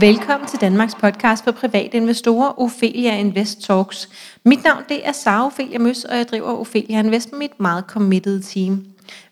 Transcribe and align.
Velkommen 0.00 0.48
til 0.48 0.60
Danmarks 0.60 0.94
podcast 0.94 1.44
for 1.44 1.50
private 1.50 1.96
investorer, 1.96 2.60
Ophelia 2.60 3.18
Invest 3.18 3.62
Talks. 3.62 4.08
Mit 4.44 4.64
navn 4.64 4.82
det 4.88 5.08
er 5.08 5.12
Sara 5.12 5.46
Ophelia 5.46 5.78
Møs, 5.78 6.04
og 6.04 6.16
jeg 6.16 6.28
driver 6.28 6.60
Ophelia 6.60 6.98
Invest 6.98 7.32
med 7.32 7.38
mit 7.38 7.60
meget 7.60 7.84
committed 7.88 8.42
team. 8.42 8.86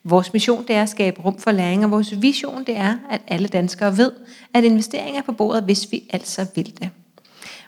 Vores 0.05 0.33
mission 0.33 0.65
det 0.67 0.77
er 0.77 0.83
at 0.83 0.89
skabe 0.89 1.23
rum 1.23 1.39
for 1.39 1.51
læring, 1.51 1.85
og 1.85 1.91
vores 1.91 2.23
vision 2.23 2.65
det 2.65 2.77
er, 2.77 2.97
at 3.11 3.21
alle 3.29 3.49
danskere 3.49 3.97
ved, 3.97 4.13
at 4.55 4.65
investeringer 4.65 5.21
er 5.21 5.25
på 5.25 5.33
bordet, 5.33 5.63
hvis 5.63 5.87
vi 5.91 6.03
altså 6.11 6.47
vil 6.55 6.79
det. 6.81 6.91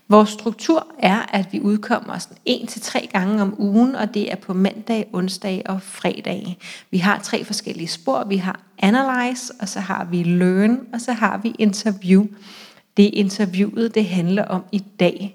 Vores 0.09 0.31
struktur 0.31 0.87
er, 0.99 1.19
at 1.33 1.47
vi 1.53 1.61
udkommer 1.61 2.19
sådan 2.19 2.37
en 2.45 2.67
til 2.67 2.81
tre 2.81 3.09
gange 3.13 3.43
om 3.43 3.55
ugen, 3.59 3.95
og 3.95 4.15
det 4.15 4.33
er 4.33 4.37
på 4.37 4.55
mandag, 4.55 5.09
onsdag 5.13 5.63
og 5.67 5.83
fredag. 5.83 6.59
Vi 6.91 6.99
har 6.99 7.19
tre 7.19 7.45
forskellige 7.45 7.89
spor. 7.89 8.25
Vi 8.25 8.37
har 8.37 8.61
Analyze, 8.79 9.53
og 9.61 9.69
så 9.69 9.81
har 9.81 10.05
vi 10.05 10.23
Learn, 10.23 10.81
og 10.93 11.01
så 11.01 11.13
har 11.13 11.39
vi 11.39 11.55
Interview. 11.59 12.27
Det 12.99 13.11
interviewet, 13.13 13.95
det 13.95 14.05
handler 14.05 14.45
om 14.45 14.65
i 14.73 14.79
dag. 15.01 15.35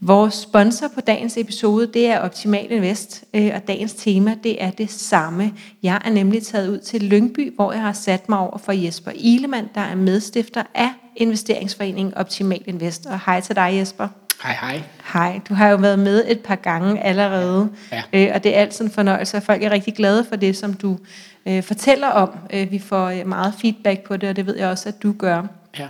Vores 0.00 0.34
sponsor 0.34 0.88
på 0.94 1.00
dagens 1.00 1.36
episode, 1.36 1.86
det 1.86 2.06
er 2.06 2.18
Optimal 2.18 2.72
Invest, 2.72 3.24
øh, 3.34 3.50
og 3.54 3.68
dagens 3.68 3.94
tema, 3.94 4.36
det 4.42 4.62
er 4.62 4.70
det 4.70 4.90
samme. 4.90 5.52
Jeg 5.82 6.00
er 6.04 6.10
nemlig 6.10 6.42
taget 6.42 6.68
ud 6.68 6.78
til 6.78 7.02
Lyngby, 7.02 7.54
hvor 7.54 7.72
jeg 7.72 7.80
har 7.80 7.92
sat 7.92 8.28
mig 8.28 8.38
over 8.38 8.58
for 8.58 8.72
Jesper 8.72 9.10
Ilemann, 9.14 9.68
der 9.74 9.80
er 9.80 9.94
medstifter 9.94 10.62
af 10.74 10.90
investeringsforeningen 11.16 12.14
Optimal 12.14 12.62
Invest. 12.66 13.06
Og 13.06 13.20
hej 13.26 13.40
til 13.40 13.56
dig, 13.56 13.70
Jesper. 13.78 14.08
Hej, 14.42 14.56
hej. 14.60 14.82
Hej. 15.12 15.40
Du 15.48 15.54
har 15.54 15.68
jo 15.68 15.76
været 15.76 15.98
med 15.98 16.24
et 16.28 16.40
par 16.40 16.56
gange 16.56 17.02
allerede, 17.02 17.68
ja. 17.92 18.02
Ja. 18.12 18.26
Øh, 18.26 18.34
og 18.34 18.44
det 18.44 18.56
er 18.56 18.60
altid 18.60 18.84
en 18.84 18.90
fornøjelse, 18.90 19.36
og 19.36 19.42
folk 19.42 19.62
er 19.62 19.70
rigtig 19.70 19.94
glade 19.94 20.24
for 20.28 20.36
det, 20.36 20.56
som 20.56 20.74
du 20.74 20.98
øh, 21.46 21.62
fortæller 21.62 22.08
om. 22.08 22.30
Øh, 22.52 22.70
vi 22.70 22.78
får 22.78 23.06
øh, 23.06 23.26
meget 23.26 23.54
feedback 23.60 24.00
på 24.00 24.16
det, 24.16 24.28
og 24.28 24.36
det 24.36 24.46
ved 24.46 24.56
jeg 24.56 24.68
også, 24.68 24.88
at 24.88 25.02
du 25.02 25.12
gør. 25.12 25.42
Ja. 25.78 25.86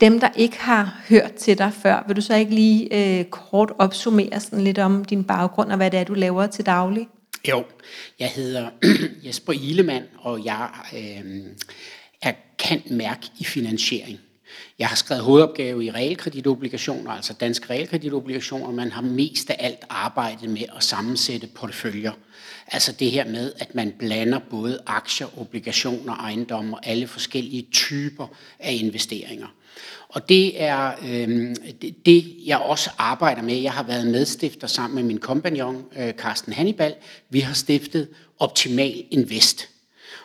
Dem, 0.00 0.20
der 0.20 0.28
ikke 0.36 0.58
har 0.58 1.00
hørt 1.08 1.34
til 1.34 1.58
dig 1.58 1.72
før, 1.82 2.04
vil 2.06 2.16
du 2.16 2.20
så 2.20 2.34
ikke 2.34 2.54
lige 2.54 3.18
øh, 3.18 3.24
kort 3.24 3.72
opsummere 3.78 4.40
sådan 4.40 4.64
lidt 4.64 4.78
om 4.78 5.04
din 5.04 5.24
baggrund 5.24 5.70
og 5.70 5.76
hvad 5.76 5.90
det 5.90 6.00
er, 6.00 6.04
du 6.04 6.14
laver 6.14 6.46
til 6.46 6.66
daglig? 6.66 7.08
Jo, 7.48 7.64
jeg 8.18 8.28
hedder 8.28 8.70
Jesper 9.26 9.52
Ilemann, 9.52 10.04
og 10.18 10.44
jeg 10.44 10.68
øh, 10.92 11.40
er 12.22 12.32
kendt 12.58 12.90
mærk 12.90 13.24
i 13.38 13.44
finansiering. 13.44 14.18
Jeg 14.78 14.88
har 14.88 14.96
skrevet 14.96 15.24
hovedopgave 15.24 15.84
i 15.84 15.90
realkreditobligationer, 15.90 17.10
altså 17.10 17.32
danske 17.32 17.70
realkreditobligationer. 17.70 18.70
Man 18.70 18.92
har 18.92 19.02
mest 19.02 19.50
af 19.50 19.56
alt 19.58 19.84
arbejdet 19.88 20.50
med 20.50 20.64
at 20.76 20.84
sammensætte 20.84 21.46
porteføljer. 21.46 22.12
Altså 22.66 22.92
det 22.92 23.10
her 23.10 23.28
med, 23.28 23.52
at 23.58 23.74
man 23.74 23.92
blander 23.98 24.38
både 24.50 24.78
aktier, 24.86 25.40
obligationer, 25.40 26.14
ejendomme 26.14 26.76
og 26.76 26.86
alle 26.86 27.06
forskellige 27.06 27.66
typer 27.72 28.26
af 28.58 28.72
investeringer. 28.72 29.46
Og 30.18 30.28
det 30.28 30.62
er 30.62 30.92
øh, 31.08 31.54
det, 32.06 32.34
jeg 32.46 32.58
også 32.58 32.90
arbejder 32.98 33.42
med. 33.42 33.54
Jeg 33.54 33.72
har 33.72 33.82
været 33.82 34.06
medstifter 34.06 34.66
sammen 34.66 34.94
med 34.94 35.02
min 35.02 35.18
kompagnon, 35.18 35.84
øh, 35.98 36.12
Carsten 36.12 36.52
Hannibal. 36.52 36.94
Vi 37.30 37.40
har 37.40 37.54
stiftet 37.54 38.08
Optimal 38.38 39.04
Invest. 39.10 39.68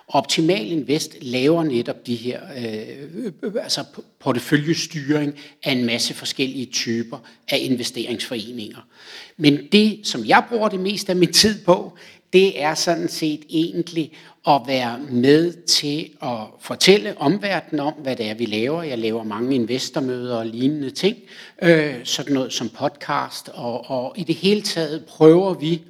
Optimal 0.07 0.71
Invest 0.71 1.15
laver 1.21 1.63
netop 1.63 2.07
de 2.07 2.15
her 2.15 2.41
øh, 2.57 3.31
altså 3.63 3.83
porteføljestyring 4.19 5.33
af 5.63 5.71
en 5.71 5.85
masse 5.85 6.13
forskellige 6.13 6.65
typer 6.65 7.17
af 7.49 7.57
investeringsforeninger. 7.61 8.87
Men 9.37 9.59
det, 9.71 9.99
som 10.03 10.25
jeg 10.25 10.43
bruger 10.49 10.69
det 10.69 10.79
meste 10.79 11.09
af 11.09 11.15
min 11.15 11.33
tid 11.33 11.65
på, 11.65 11.97
det 12.33 12.61
er 12.61 12.73
sådan 12.73 13.07
set 13.07 13.45
egentlig 13.49 14.11
at 14.47 14.61
være 14.67 14.99
med 14.99 15.65
til 15.65 16.09
at 16.23 16.37
fortælle 16.59 17.17
omverdenen 17.17 17.79
om, 17.79 17.93
hvad 17.93 18.15
det 18.15 18.29
er, 18.29 18.33
vi 18.33 18.45
laver. 18.45 18.83
Jeg 18.83 18.97
laver 18.97 19.23
mange 19.23 19.55
investormøder 19.55 20.35
og 20.35 20.45
lignende 20.45 20.89
ting, 20.89 21.17
øh, 21.61 21.95
sådan 22.03 22.33
noget 22.33 22.53
som 22.53 22.69
podcast, 22.69 23.49
og, 23.53 23.89
og 23.89 24.13
i 24.17 24.23
det 24.23 24.35
hele 24.35 24.61
taget 24.61 25.05
prøver 25.05 25.53
vi 25.53 25.81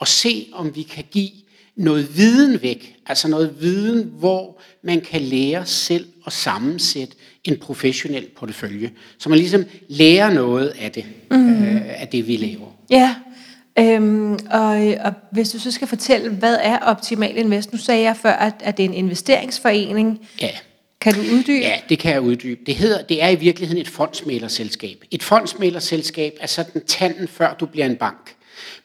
at 0.00 0.08
se, 0.08 0.46
om 0.52 0.76
vi 0.76 0.82
kan 0.82 1.04
give 1.10 1.30
noget 1.76 2.16
viden 2.16 2.62
væk, 2.62 2.96
altså 3.06 3.28
noget 3.28 3.56
viden, 3.60 4.12
hvor 4.18 4.60
man 4.82 5.00
kan 5.00 5.20
lære 5.20 5.66
selv 5.66 6.06
at 6.26 6.32
sammensætte 6.32 7.14
en 7.44 7.58
professionel 7.58 8.26
portefølje, 8.36 8.90
så 9.18 9.28
man 9.28 9.38
ligesom 9.38 9.64
lærer 9.88 10.34
noget 10.34 10.68
af 10.68 10.92
det, 10.92 11.04
mm. 11.30 11.64
øh, 11.64 12.00
af 12.00 12.08
det 12.08 12.26
vi 12.26 12.36
laver. 12.36 12.66
Ja, 12.90 13.14
Øhm, 13.80 14.32
og, 14.50 14.76
og 15.00 15.12
hvis 15.30 15.50
du 15.50 15.58
så 15.58 15.70
skal 15.70 15.88
fortælle, 15.88 16.30
hvad 16.30 16.56
er 16.62 16.78
Optimal 16.78 17.36
Invest? 17.36 17.72
Nu 17.72 17.78
sagde 17.78 18.02
jeg 18.02 18.16
før, 18.16 18.32
at, 18.32 18.54
at 18.60 18.76
det 18.76 18.84
er 18.84 18.88
en 18.88 18.94
investeringsforening. 18.94 20.28
Ja. 20.40 20.50
Kan 21.00 21.14
du 21.14 21.20
uddybe? 21.20 21.60
Ja, 21.60 21.80
det 21.88 21.98
kan 21.98 22.12
jeg 22.12 22.20
uddybe. 22.20 22.60
Det, 22.66 22.74
hedder, 22.74 23.02
det 23.02 23.22
er 23.22 23.28
i 23.28 23.34
virkeligheden 23.34 23.80
et 23.80 23.88
fondsmælerselskab. 23.88 25.04
Et 25.10 25.22
fondsmælerselskab 25.22 26.32
er 26.40 26.46
sådan 26.46 26.82
tanden, 26.86 27.28
før 27.28 27.54
du 27.54 27.66
bliver 27.66 27.86
en 27.86 27.96
bank. 27.96 28.34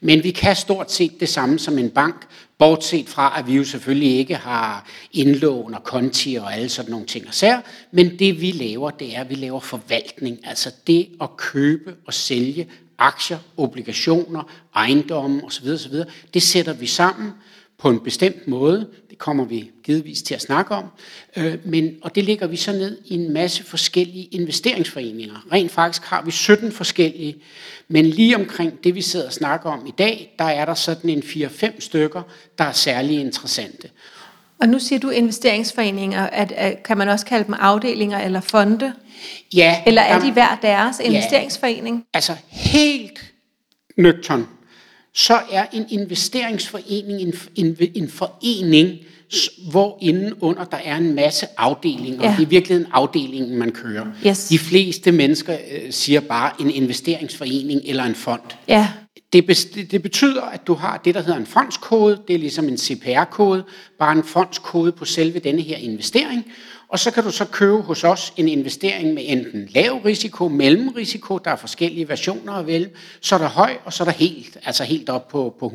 Men 0.02 0.24
vi 0.24 0.32
kan 0.32 0.56
stort 0.56 0.92
set 0.92 1.20
det 1.20 1.30
samme 1.30 1.60
som 1.60 1.78
en 1.78 1.90
bank, 1.90 2.16
bortset 2.58 3.10
fra, 3.10 3.36
at 3.40 3.48
vi 3.48 3.54
jo 3.54 3.64
selvfølgelig 3.64 4.18
ikke 4.18 4.36
har 4.36 4.90
indlån 5.14 5.74
og 5.74 5.84
konti 5.84 6.36
og 6.36 6.54
alle 6.54 6.70
sådan 6.70 6.92
nogle 6.92 7.06
ting 7.06 7.28
og 7.28 7.34
sær. 7.34 7.58
Men 7.92 8.20
det 8.20 8.42
vi 8.42 8.52
laver, 8.52 8.90
det 8.90 9.16
er, 9.16 9.22
at 9.22 9.30
vi 9.30 9.36
laver 9.36 9.60
forvaltning. 9.60 10.40
Altså 10.44 10.72
det 10.88 11.08
at 11.22 11.38
købe 11.38 11.96
og 12.08 12.14
sælge 12.14 12.68
aktier, 12.98 13.38
obligationer, 13.58 14.52
ejendomme 14.76 15.44
osv. 15.44 15.68
osv. 15.68 15.94
Det 16.34 16.44
sætter 16.44 16.74
vi 16.74 16.88
sammen 16.88 17.32
på 17.78 17.90
en 17.90 18.00
bestemt 18.00 18.48
måde. 18.48 18.88
Det 19.10 19.18
kommer 19.18 19.46
vi 19.46 19.72
givetvis 19.84 20.22
til 20.22 20.36
at 20.36 20.42
snakke 20.42 20.76
om. 20.76 20.86
Øh, 21.38 21.58
men, 21.64 21.96
og 22.02 22.16
det 22.16 22.24
lægger 22.24 22.48
vi 22.48 22.56
så 22.56 22.72
ned 22.72 22.98
i 23.06 23.16
en 23.16 23.34
masse 23.34 23.64
forskellige 23.64 24.24
investeringsforeninger. 24.24 25.46
Rent 25.52 25.72
faktisk 25.72 26.04
har 26.04 26.22
vi 26.22 26.32
17 26.32 26.72
forskellige, 26.72 27.36
men 27.88 28.06
lige 28.06 28.36
omkring 28.36 28.84
det, 28.84 28.96
vi 28.96 29.02
sidder 29.02 29.26
og 29.26 29.34
snakker 29.34 29.70
om 29.70 29.88
i 29.88 29.94
dag, 29.98 30.36
der 30.40 30.46
er 30.46 30.66
der 30.66 30.74
sådan 30.74 31.10
en 31.10 31.24
4-5 31.24 31.80
stykker, 31.80 32.22
der 32.58 32.64
er 32.64 32.72
særlig 32.72 33.20
interessante. 33.20 33.90
Og 34.62 34.70
nu 34.70 34.80
siger 34.80 35.00
du 35.00 35.10
investeringsforeninger, 35.10 36.24
at, 36.24 36.52
at 36.52 36.84
kan 36.84 36.98
man 36.98 37.10
også 37.10 37.26
kalde 37.26 37.46
dem 37.46 37.56
afdelinger 37.60 38.20
eller 38.20 38.42
fonde? 38.42 38.94
Ja. 39.54 39.84
Eller 39.86 40.02
er 40.02 40.20
de 40.20 40.32
hver 40.32 40.56
deres 40.62 41.00
investeringsforening? 41.00 41.98
Ja, 41.98 42.02
altså 42.14 42.36
helt 42.50 43.34
nøgtern, 43.98 44.48
så 45.14 45.40
er 45.52 45.66
en 45.74 45.86
investeringsforening 45.90 47.22
en, 47.22 47.34
en, 47.56 47.78
en 47.96 48.10
forening, 48.10 49.00
hvor 49.70 49.98
inden 50.02 50.34
under 50.40 50.64
der 50.64 50.78
er 50.78 50.98
en 50.98 51.16
masse 51.16 51.48
afdelinger. 51.58 52.24
Ja. 52.24 52.36
Det 52.38 52.44
er 52.44 52.48
virkelig 52.48 52.78
en 52.78 52.88
afdeling, 52.92 53.58
man 53.58 53.72
kører. 53.72 54.06
Yes. 54.28 54.48
De 54.48 54.60
fleste 54.60 55.12
mennesker 55.12 55.58
øh, 55.72 55.92
siger 55.92 56.20
bare 56.20 56.52
en 56.60 56.72
investeringsforening 56.72 57.82
eller 57.86 58.04
en 58.04 58.16
fond. 58.16 58.42
Ja. 58.68 58.88
Det, 59.34 59.68
det 59.92 60.02
betyder, 60.02 60.42
at 60.42 60.68
du 60.68 60.74
har 60.74 61.02
det, 61.06 61.16
der 61.16 61.22
hedder 61.22 61.40
en 61.40 61.46
fondskode. 61.46 62.20
Det 62.28 62.34
er 62.34 62.40
ligesom 62.40 62.68
en 62.68 62.78
CPR-kode, 62.78 63.64
bare 64.00 64.12
en 64.12 64.24
fondskode 64.24 64.92
på 64.92 65.06
selve 65.06 65.40
denne 65.40 65.62
her 65.62 65.78
investering. 65.78 66.46
Og 66.88 67.00
så 67.00 67.12
kan 67.12 67.24
du 67.24 67.32
så 67.32 67.46
købe 67.46 67.82
hos 67.82 68.04
os 68.04 68.34
en 68.38 68.48
investering 68.48 69.14
med 69.14 69.24
enten 69.26 69.68
lav 69.70 70.02
risiko, 70.06 70.48
mellemrisiko, 70.48 71.38
der 71.38 71.52
er 71.52 71.56
forskellige 71.56 72.10
versioner 72.10 72.54
af 72.54 72.68
vel, 72.68 72.90
så 73.22 73.36
er 73.36 73.40
der 73.40 73.48
høj, 73.50 73.72
og 73.86 73.94
så 73.94 74.04
er 74.04 74.06
der 74.06 74.14
helt, 74.14 74.58
altså 74.66 74.84
helt 74.84 75.10
op 75.10 75.28
på, 75.28 75.56
på 75.60 75.74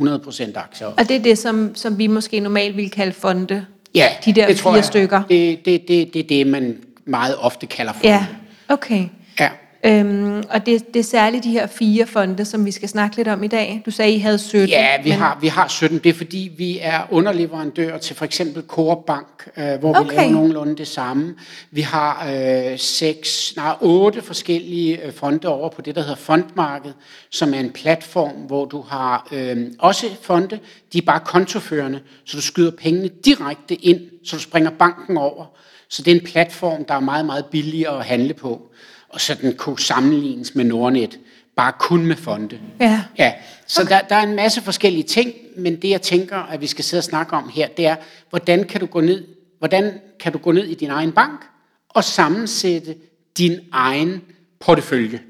100% 0.00 0.58
aktier. 0.58 0.86
Og 0.86 1.08
det 1.08 1.16
er 1.16 1.20
det, 1.22 1.38
som, 1.38 1.74
som 1.74 1.98
vi 1.98 2.06
måske 2.06 2.40
normalt 2.40 2.76
vil 2.76 2.90
kalde 2.90 3.12
fonde? 3.12 3.66
Ja, 3.94 4.08
De 4.24 4.32
der 4.32 4.46
det 4.46 4.58
fire 4.60 4.72
jeg. 4.72 4.84
stykker? 4.84 5.22
Det, 5.22 5.64
det, 5.64 5.88
det, 5.88 6.14
det 6.14 6.20
er 6.20 6.26
det, 6.28 6.46
man 6.46 6.78
meget 7.04 7.36
ofte 7.38 7.66
kalder 7.66 7.92
fonde. 7.92 8.08
Ja, 8.08 8.26
okay. 8.68 9.04
Ja. 9.40 9.48
Øhm, 9.84 10.42
og 10.50 10.66
det, 10.66 10.94
det 10.94 11.00
er 11.00 11.04
særligt 11.04 11.44
de 11.44 11.50
her 11.50 11.66
fire 11.66 12.06
fonde, 12.06 12.44
som 12.44 12.66
vi 12.66 12.70
skal 12.70 12.88
snakke 12.88 13.16
lidt 13.16 13.28
om 13.28 13.42
i 13.42 13.46
dag. 13.46 13.82
Du 13.86 13.90
sagde, 13.90 14.12
I 14.12 14.18
havde 14.18 14.38
17. 14.38 14.68
Ja, 14.68 15.02
vi, 15.02 15.08
men... 15.08 15.18
har, 15.18 15.38
vi 15.40 15.48
har 15.48 15.68
17. 15.68 15.98
Det 15.98 16.10
er 16.10 16.14
fordi, 16.14 16.52
vi 16.56 16.78
er 16.82 17.00
underleverandør 17.10 17.98
til 17.98 18.16
for 18.16 18.24
eksempel 18.24 18.62
Coop 18.66 19.06
Bank, 19.06 19.48
øh, 19.56 19.78
hvor 19.80 19.96
okay. 19.96 20.10
vi 20.10 20.16
laver 20.16 20.30
nogenlunde 20.30 20.76
det 20.76 20.88
samme. 20.88 21.34
Vi 21.70 21.80
har 21.80 22.28
øh, 22.32 22.78
seks, 22.78 23.52
nej, 23.56 23.74
otte 23.80 24.22
forskellige 24.22 25.04
øh, 25.04 25.12
fonde 25.12 25.48
over 25.48 25.68
på 25.68 25.82
det, 25.82 25.94
der 25.94 26.00
hedder 26.00 26.16
Fondmarked, 26.16 26.92
som 27.30 27.54
er 27.54 27.60
en 27.60 27.70
platform, 27.70 28.32
hvor 28.32 28.64
du 28.64 28.80
har 28.80 29.28
øh, 29.32 29.66
også 29.78 30.06
fonde. 30.22 30.58
De 30.92 30.98
er 30.98 31.02
bare 31.02 31.20
kontoførende, 31.20 32.00
så 32.24 32.36
du 32.36 32.42
skyder 32.42 32.70
pengene 32.70 33.08
direkte 33.08 33.74
ind, 33.74 34.00
så 34.24 34.36
du 34.36 34.42
springer 34.42 34.70
banken 34.70 35.16
over. 35.16 35.44
Så 35.88 36.02
det 36.02 36.10
er 36.10 36.14
en 36.14 36.26
platform, 36.26 36.84
der 36.84 36.94
er 36.94 37.00
meget, 37.00 37.26
meget 37.26 37.44
billigere 37.44 37.98
at 37.98 38.04
handle 38.04 38.34
på 38.34 38.70
og 39.10 39.20
så 39.20 39.34
den 39.34 39.54
kunne 39.56 39.78
sammenlignes 39.78 40.54
med 40.54 40.64
Nordnet, 40.64 41.18
bare 41.56 41.72
kun 41.78 42.06
med 42.06 42.16
fonde. 42.16 42.58
Ja. 42.80 43.02
ja. 43.18 43.32
Så 43.66 43.82
okay. 43.82 43.94
der, 43.94 44.00
der 44.00 44.16
er 44.16 44.22
en 44.22 44.36
masse 44.36 44.62
forskellige 44.62 45.02
ting, 45.02 45.32
men 45.56 45.82
det 45.82 45.90
jeg 45.90 46.02
tænker, 46.02 46.36
at 46.36 46.60
vi 46.60 46.66
skal 46.66 46.84
sidde 46.84 47.00
og 47.00 47.04
snakke 47.04 47.36
om 47.36 47.50
her, 47.54 47.68
det 47.68 47.86
er, 47.86 47.96
hvordan 48.30 48.64
kan 48.64 48.80
du 48.80 48.86
gå 48.86 49.00
ned, 49.00 49.24
hvordan 49.58 50.00
kan 50.20 50.32
du 50.32 50.38
gå 50.38 50.52
ned 50.52 50.64
i 50.64 50.74
din 50.74 50.90
egen 50.90 51.12
bank 51.12 51.40
og 51.88 52.04
sammensætte 52.04 52.94
din 53.38 53.60
egen 53.72 54.22
portefølje. 54.60 55.20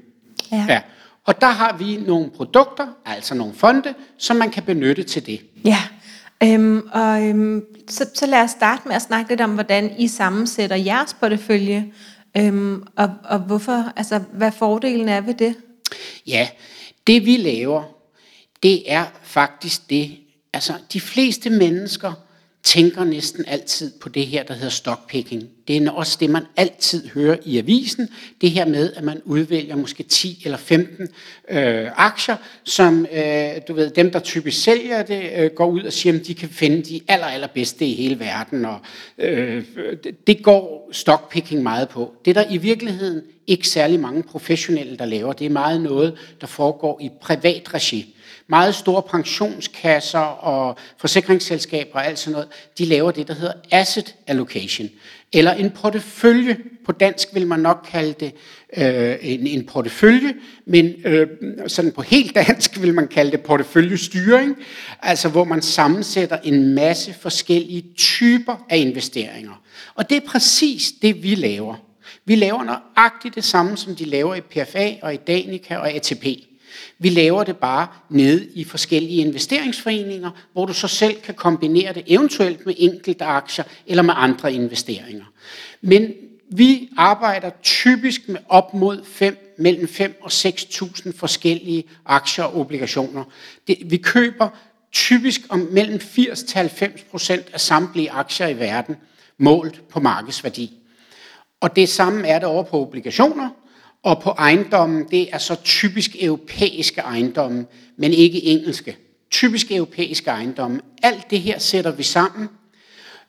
Ja. 0.51 0.65
ja. 0.69 0.81
Og 1.25 1.41
der 1.41 1.47
har 1.47 1.77
vi 1.77 1.97
nogle 2.07 2.29
produkter, 2.29 2.87
altså 3.05 3.35
nogle 3.35 3.53
fonde, 3.53 3.93
som 4.17 4.35
man 4.35 4.49
kan 4.49 4.63
benytte 4.63 5.03
til 5.03 5.25
det. 5.25 5.41
Ja, 5.65 5.77
øhm, 6.43 6.87
og 6.91 7.23
øhm, 7.23 7.65
så, 7.89 8.09
så 8.13 8.25
lad 8.25 8.41
os 8.41 8.51
starte 8.51 8.81
med 8.85 8.95
at 8.95 9.01
snakke 9.01 9.31
lidt 9.31 9.41
om, 9.41 9.53
hvordan 9.53 9.95
I 9.97 10.07
sammensætter 10.07 10.75
jeres 10.75 11.13
portefølje. 11.13 11.91
Øhm, 12.37 12.83
og, 12.95 13.09
og 13.23 13.39
hvorfor, 13.39 13.93
altså, 13.95 14.19
hvad 14.33 14.51
fordelen 14.51 15.09
er 15.09 15.21
ved 15.21 15.33
det? 15.33 15.55
Ja, 16.27 16.49
det 17.07 17.25
vi 17.25 17.37
laver, 17.37 17.83
det 18.63 18.91
er 18.91 19.05
faktisk 19.21 19.89
det, 19.89 20.17
altså 20.53 20.73
de 20.93 21.01
fleste 21.01 21.49
mennesker 21.49 22.13
tænker 22.63 23.03
næsten 23.03 23.45
altid 23.47 23.91
på 24.01 24.09
det 24.09 24.27
her, 24.27 24.43
der 24.43 24.53
hedder 24.53 24.69
stockpicking. 24.69 25.49
Det 25.67 25.77
er 25.77 25.91
også 25.91 26.17
det, 26.19 26.29
man 26.29 26.43
altid 26.57 27.07
hører 27.07 27.37
i 27.45 27.57
avisen. 27.57 28.09
Det 28.41 28.51
her 28.51 28.65
med, 28.65 28.93
at 28.93 29.03
man 29.03 29.21
udvælger 29.25 29.75
måske 29.75 30.03
10 30.03 30.41
eller 30.45 30.57
15 30.57 31.07
øh, 31.49 31.87
aktier, 31.95 32.35
som 32.63 33.05
øh, 33.13 33.51
du 33.67 33.73
ved, 33.73 33.89
dem, 33.89 34.11
der 34.11 34.19
typisk 34.19 34.63
sælger 34.63 35.03
det, 35.03 35.31
øh, 35.37 35.51
går 35.51 35.67
ud 35.67 35.83
og 35.83 35.93
siger, 35.93 36.19
at 36.19 36.27
de 36.27 36.35
kan 36.35 36.49
finde 36.49 36.81
de 36.81 37.01
aller, 37.07 37.25
allerbedste 37.25 37.85
i 37.85 37.93
hele 37.93 38.19
verden. 38.19 38.65
Og, 38.65 38.79
øh, 39.17 39.63
det 40.27 40.43
går 40.43 40.89
stockpicking 40.91 41.63
meget 41.63 41.89
på. 41.89 42.13
Det 42.25 42.35
der 42.35 42.43
i 42.49 42.57
virkeligheden 42.57 43.21
ikke 43.47 43.67
særlig 43.67 43.99
mange 43.99 44.23
professionelle, 44.23 44.97
der 44.97 45.05
laver. 45.05 45.33
Det 45.33 45.45
er 45.45 45.49
meget 45.49 45.81
noget, 45.81 46.17
der 46.41 46.47
foregår 46.47 46.99
i 47.01 47.09
privat 47.21 47.73
regi 47.73 48.15
meget 48.51 48.75
store 48.75 49.01
pensionskasser 49.01 50.19
og 50.19 50.77
forsikringsselskaber 50.97 51.93
og 51.93 52.05
alt 52.07 52.19
sådan 52.19 52.31
noget, 52.31 52.47
de 52.77 52.85
laver 52.85 53.11
det, 53.11 53.27
der 53.27 53.33
hedder 53.33 53.53
asset 53.71 54.15
allocation, 54.27 54.89
eller 55.33 55.53
en 55.53 55.71
portefølje. 55.71 56.57
På 56.85 56.91
dansk 56.91 57.27
vil 57.33 57.47
man 57.47 57.59
nok 57.59 57.87
kalde 57.91 58.13
det 58.19 58.33
øh, 58.77 59.17
en, 59.21 59.47
en 59.47 59.65
portefølje, 59.65 60.33
men 60.65 60.93
øh, 61.05 61.27
sådan 61.67 61.91
på 61.91 62.01
helt 62.01 62.35
dansk 62.35 62.81
vil 62.81 62.93
man 62.93 63.07
kalde 63.07 63.31
det 63.31 63.41
porteføljestyring, 63.41 64.57
altså 65.01 65.29
hvor 65.29 65.43
man 65.43 65.61
sammensætter 65.61 66.37
en 66.43 66.75
masse 66.75 67.13
forskellige 67.13 67.83
typer 67.97 68.65
af 68.69 68.77
investeringer. 68.77 69.61
Og 69.95 70.09
det 70.09 70.17
er 70.17 70.27
præcis 70.27 70.91
det, 71.01 71.23
vi 71.23 71.35
laver. 71.35 71.75
Vi 72.25 72.35
laver 72.35 72.63
nøjagtigt 72.63 73.35
det 73.35 73.43
samme, 73.43 73.77
som 73.77 73.95
de 73.95 74.05
laver 74.05 74.35
i 74.35 74.41
PFA 74.41 74.93
og 75.01 75.13
i 75.13 75.17
Danica 75.17 75.77
og 75.77 75.91
ATP. 75.91 76.25
Vi 76.99 77.09
laver 77.09 77.43
det 77.43 77.57
bare 77.57 77.87
nede 78.09 78.47
i 78.53 78.63
forskellige 78.63 79.21
investeringsforeninger, 79.21 80.31
hvor 80.53 80.65
du 80.65 80.73
så 80.73 80.87
selv 80.87 81.21
kan 81.21 81.33
kombinere 81.33 81.93
det 81.93 82.03
eventuelt 82.07 82.65
med 82.65 82.73
enkelte 82.77 83.25
aktier 83.25 83.65
eller 83.87 84.03
med 84.03 84.13
andre 84.17 84.53
investeringer. 84.53 85.25
Men 85.81 86.13
vi 86.51 86.89
arbejder 86.97 87.49
typisk 87.63 88.29
med 88.29 88.39
op 88.49 88.73
mod 88.73 89.05
5, 89.05 89.55
mellem 89.57 89.87
5 89.87 90.19
og 90.21 90.31
6.000 90.31 91.17
forskellige 91.17 91.83
aktier 92.05 92.45
og 92.45 92.59
obligationer. 92.59 93.23
Det, 93.67 93.77
vi 93.85 93.97
køber 93.97 94.49
typisk 94.91 95.41
om 95.49 95.59
mellem 95.71 95.99
80 95.99 96.43
til 96.43 96.57
90 96.57 97.01
procent 97.01 97.45
af 97.53 97.61
samtlige 97.61 98.11
aktier 98.11 98.47
i 98.47 98.59
verden, 98.59 98.95
målt 99.37 99.89
på 99.89 99.99
markedsværdi. 99.99 100.73
Og 101.59 101.75
det 101.75 101.89
samme 101.89 102.27
er 102.27 102.39
det 102.39 102.47
over 102.47 102.63
på 102.63 102.81
obligationer, 102.81 103.49
og 104.03 104.21
på 104.21 104.29
ejendommen, 104.29 105.07
det 105.11 105.33
er 105.33 105.37
så 105.37 105.55
typisk 105.55 106.15
europæiske 106.19 107.01
ejendomme, 107.01 107.65
men 107.97 108.13
ikke 108.13 108.43
engelske. 108.43 108.97
Typisk 109.31 109.71
europæiske 109.71 110.29
ejendomme. 110.29 110.81
Alt 111.03 111.29
det 111.29 111.39
her 111.39 111.59
sætter 111.59 111.91
vi 111.91 112.03
sammen. 112.03 112.49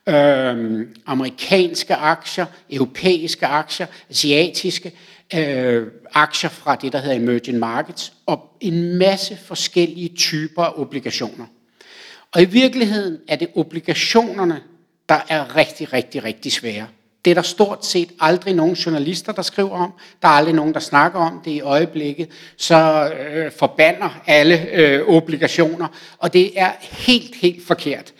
Øhm, 0.08 0.96
amerikanske 1.06 1.94
aktier, 1.94 2.46
europæiske 2.70 3.46
aktier, 3.46 3.86
asiatiske 4.10 4.92
øh, 5.34 5.86
aktier 6.14 6.50
fra 6.50 6.76
det, 6.76 6.92
der 6.92 6.98
hedder 6.98 7.16
emerging 7.16 7.58
markets, 7.58 8.12
og 8.26 8.56
en 8.60 8.98
masse 8.98 9.36
forskellige 9.36 10.08
typer 10.08 10.62
af 10.62 10.72
obligationer. 10.76 11.46
Og 12.32 12.42
i 12.42 12.44
virkeligheden 12.44 13.18
er 13.28 13.36
det 13.36 13.48
obligationerne, 13.54 14.60
der 15.08 15.20
er 15.28 15.56
rigtig, 15.56 15.92
rigtig, 15.92 16.24
rigtig 16.24 16.52
svære. 16.52 16.86
Det 17.24 17.30
er 17.30 17.34
der 17.34 17.42
stort 17.42 17.86
set 17.86 18.08
aldrig 18.20 18.54
nogen 18.54 18.74
journalister, 18.74 19.32
der 19.32 19.42
skriver 19.42 19.70
om. 19.70 19.92
Der 20.22 20.28
er 20.28 20.32
aldrig 20.32 20.54
nogen, 20.54 20.74
der 20.74 20.80
snakker 20.80 21.18
om 21.18 21.40
det 21.44 21.50
i 21.50 21.60
øjeblikket. 21.60 22.28
Så 22.56 23.10
øh, 23.12 23.52
forbander 23.58 24.20
alle 24.26 24.68
øh, 24.70 25.06
obligationer. 25.08 25.88
Og 26.18 26.32
det 26.32 26.60
er 26.60 26.72
helt, 26.80 27.34
helt 27.34 27.66
forkert. 27.66 28.12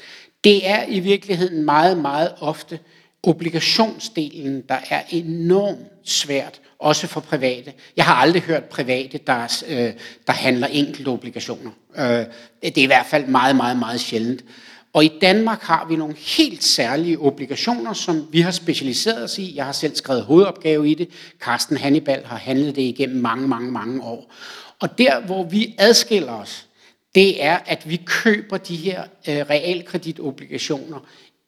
Det 0.45 0.71
er 0.71 0.85
i 0.89 1.01
virkeligheden 1.01 1.65
meget, 1.65 1.99
meget 1.99 2.33
ofte 2.41 2.79
obligationsdelen, 3.23 4.63
der 4.69 4.79
er 4.91 5.03
enormt 5.11 5.87
svært, 6.05 6.61
også 6.79 7.07
for 7.07 7.21
private. 7.21 7.73
Jeg 7.97 8.05
har 8.05 8.15
aldrig 8.15 8.43
hørt 8.43 8.65
private, 8.65 9.21
der, 9.27 9.63
øh, 9.69 9.93
der 10.27 10.33
handler 10.33 10.67
enkelte 10.67 11.09
obligationer. 11.09 11.71
Øh, 11.97 12.25
det 12.63 12.79
er 12.79 12.83
i 12.83 12.87
hvert 12.87 13.07
fald 13.07 13.27
meget, 13.27 13.57
meget, 13.57 13.79
meget 13.79 14.01
sjældent. 14.01 14.45
Og 14.93 15.05
i 15.05 15.13
Danmark 15.21 15.63
har 15.63 15.87
vi 15.89 15.97
nogle 15.97 16.15
helt 16.17 16.65
særlige 16.65 17.19
obligationer, 17.19 17.93
som 17.93 18.29
vi 18.33 18.41
har 18.41 18.51
specialiseret 18.51 19.25
os 19.25 19.39
i. 19.39 19.57
Jeg 19.57 19.65
har 19.65 19.73
selv 19.73 19.97
skrevet 19.97 20.25
hovedopgave 20.25 20.91
i 20.91 20.95
det. 20.95 21.09
Carsten 21.41 21.77
Hannibal 21.77 22.25
har 22.25 22.37
handlet 22.37 22.77
det 22.77 22.83
igennem 22.83 23.21
mange, 23.21 23.49
mange, 23.49 23.73
mange 23.73 24.03
år. 24.03 24.33
Og 24.81 24.99
der, 24.99 25.21
hvor 25.21 25.45
vi 25.45 25.75
adskiller 25.79 26.33
os, 26.33 26.67
det 27.15 27.45
er, 27.45 27.59
at 27.67 27.91
vi 27.91 27.97
køber 28.07 28.57
de 28.57 28.77
her 28.77 29.03
øh, 29.03 29.37
realkreditobligationer 29.37 30.99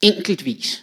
enkeltvis. 0.03 0.83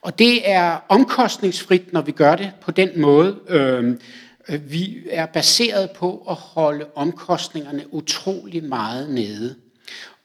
Og 0.00 0.18
det 0.18 0.50
er 0.50 0.78
omkostningsfrit, 0.88 1.92
når 1.92 2.00
vi 2.00 2.12
gør 2.12 2.36
det 2.36 2.52
på 2.60 2.70
den 2.70 3.00
måde. 3.00 3.38
Øhm, 3.48 4.00
øh, 4.48 4.70
vi 4.70 4.98
er 5.10 5.26
baseret 5.26 5.90
på 5.90 6.26
at 6.30 6.34
holde 6.34 6.86
omkostningerne 6.94 7.94
utrolig 7.94 8.64
meget 8.64 9.10
nede. 9.10 9.54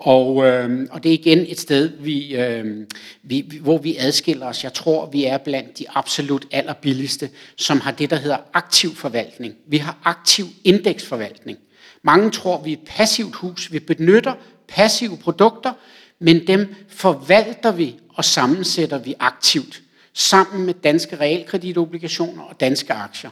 Og, 0.04 0.46
øh, 0.46 0.88
og 0.92 1.04
det 1.04 1.10
er 1.10 1.14
igen 1.14 1.46
et 1.48 1.60
sted, 1.60 1.92
vi, 2.00 2.36
øh, 2.36 2.88
vi, 3.24 3.60
hvor 3.62 3.78
vi 3.78 3.96
adskiller 4.00 4.46
os. 4.46 4.64
Jeg 4.64 4.74
tror, 4.74 5.06
vi 5.06 5.26
er 5.26 5.38
blandt 5.38 5.80
de 5.80 5.86
absolut 5.90 6.46
allerbilligste, 6.52 7.30
som 7.56 7.80
har 7.80 7.92
det, 7.92 8.10
der 8.10 8.16
hedder 8.16 8.38
aktiv 8.54 8.96
forvaltning. 8.96 9.56
Vi 9.68 9.78
har 9.78 9.98
aktiv 10.04 10.46
indeksforvaltning. 10.64 11.58
Mange 12.04 12.32
tror, 12.32 12.62
vi 12.62 12.74
er 12.74 12.78
et 12.78 12.84
passivt 12.88 13.36
hus. 13.36 13.72
Vi 13.72 13.80
benytter 13.80 14.34
passive 14.68 15.18
produkter, 15.18 15.74
men 16.20 16.48
dem 16.48 16.76
forvalter 16.88 17.72
vi 17.72 17.96
og 18.10 18.26
sammensætter 18.26 18.98
vi 18.98 19.16
aktivt 19.20 19.82
sammen 20.14 20.66
med 20.66 20.74
danske 20.74 21.16
realkreditobligationer 21.16 22.44
og 22.44 22.60
danske 22.60 22.94
aktier. 22.94 23.30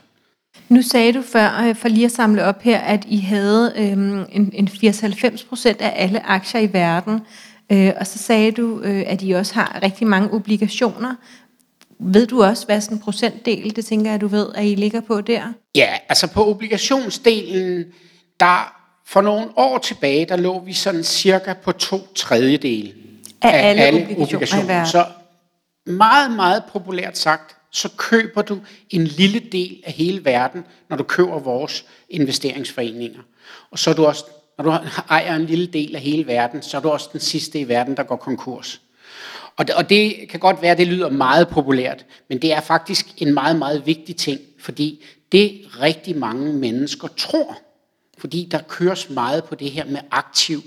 Nu 0.70 0.82
sagde 0.82 1.14
du 1.14 1.22
før, 1.22 1.62
øh, 1.64 1.76
for 1.76 1.88
lige 1.88 2.06
at 2.06 2.12
samle 2.12 2.44
op 2.46 2.62
her, 2.62 2.80
at 2.80 3.06
I 3.08 3.18
havde 3.18 3.74
øhm, 3.76 4.26
en, 4.32 4.52
en 4.54 4.68
80-90 4.68 5.48
procent 5.48 5.82
af 5.82 5.94
alle 5.96 6.26
aktier 6.26 6.62
i 6.62 6.74
verden. 6.74 7.22
Øh, 7.72 7.94
og 8.00 8.08
så 8.08 8.20
sagde 8.20 8.52
du, 8.52 8.80
øh, 8.80 9.04
at 9.08 9.22
I 9.24 9.32
også 9.32 9.54
har 9.54 9.80
rigtig 9.84 10.08
mange 10.08 10.32
obligationer. 10.32 11.16
Ved 12.00 12.28
du 12.28 12.44
også, 12.44 12.66
hvad 12.66 12.82
sådan 12.82 12.98
en 12.98 13.02
procentdel, 13.02 13.76
det 13.76 13.86
tænker 13.86 14.12
jeg, 14.12 14.22
du 14.22 14.28
ved, 14.28 14.48
at 14.56 14.66
I 14.66 14.76
ligger 14.76 15.02
på 15.02 15.22
der? 15.22 15.54
Ja, 15.76 15.90
altså 16.10 16.28
på 16.28 16.50
obligationsdelen, 16.50 17.86
der 18.40 18.74
for 19.06 19.22
nogle 19.22 19.48
år 19.56 19.78
tilbage, 19.78 20.26
der 20.26 20.36
lå 20.36 20.60
vi 20.60 20.74
sådan 20.74 21.04
cirka 21.04 21.54
på 21.54 21.72
to 21.72 22.14
tredjedel 22.16 22.94
af, 23.42 23.50
af 23.50 23.70
alle, 23.70 23.82
alle 23.82 24.02
obligationer, 24.02 24.64
obligationer. 24.64 24.86
Så 24.86 25.06
meget, 25.86 26.32
meget 26.32 26.64
populært 26.74 27.18
sagt, 27.18 27.56
så 27.72 27.90
køber 27.98 28.42
du 28.42 28.60
en 28.90 29.04
lille 29.04 29.40
del 29.40 29.84
af 29.86 29.92
hele 29.94 30.26
verden, 30.26 30.64
når 30.90 30.98
du 30.98 31.04
køber 31.04 31.40
vores 31.40 31.86
investeringsforeninger. 32.10 33.20
Og 33.72 33.80
så 33.80 33.90
er 33.90 33.94
du 33.94 34.06
også, 34.06 34.26
når 34.58 34.64
du 34.64 34.72
ejer 35.10 35.36
en 35.36 35.46
lille 35.46 35.68
del 35.68 35.96
af 35.96 36.02
hele 36.02 36.28
verden, 36.28 36.62
så 36.62 36.78
er 36.78 36.82
du 36.82 36.90
også 36.90 37.10
den 37.12 37.20
sidste 37.20 37.60
i 37.60 37.68
verden, 37.68 37.98
der 37.98 38.04
går 38.04 38.16
konkurs. 38.16 38.82
Og 39.58 39.68
det, 39.68 39.76
og 39.76 39.90
det 39.90 40.30
kan 40.30 40.40
godt 40.40 40.62
være, 40.62 40.72
at 40.72 40.78
det 40.78 40.88
lyder 40.88 41.10
meget 41.10 41.48
populært, 41.48 42.06
men 42.30 42.42
det 42.42 42.54
er 42.54 42.62
faktisk 42.62 43.08
en 43.18 43.34
meget, 43.34 43.56
meget 43.56 43.86
vigtig 43.86 44.16
ting, 44.16 44.40
fordi 44.60 45.06
det 45.32 45.62
rigtig 45.82 46.18
mange 46.18 46.54
mennesker 46.54 47.08
tror, 47.08 47.58
fordi 48.18 48.48
der 48.52 48.62
køres 48.62 49.10
meget 49.10 49.44
på 49.44 49.56
det 49.56 49.72
her 49.72 49.86
med 49.86 50.00
aktiv 50.12 50.62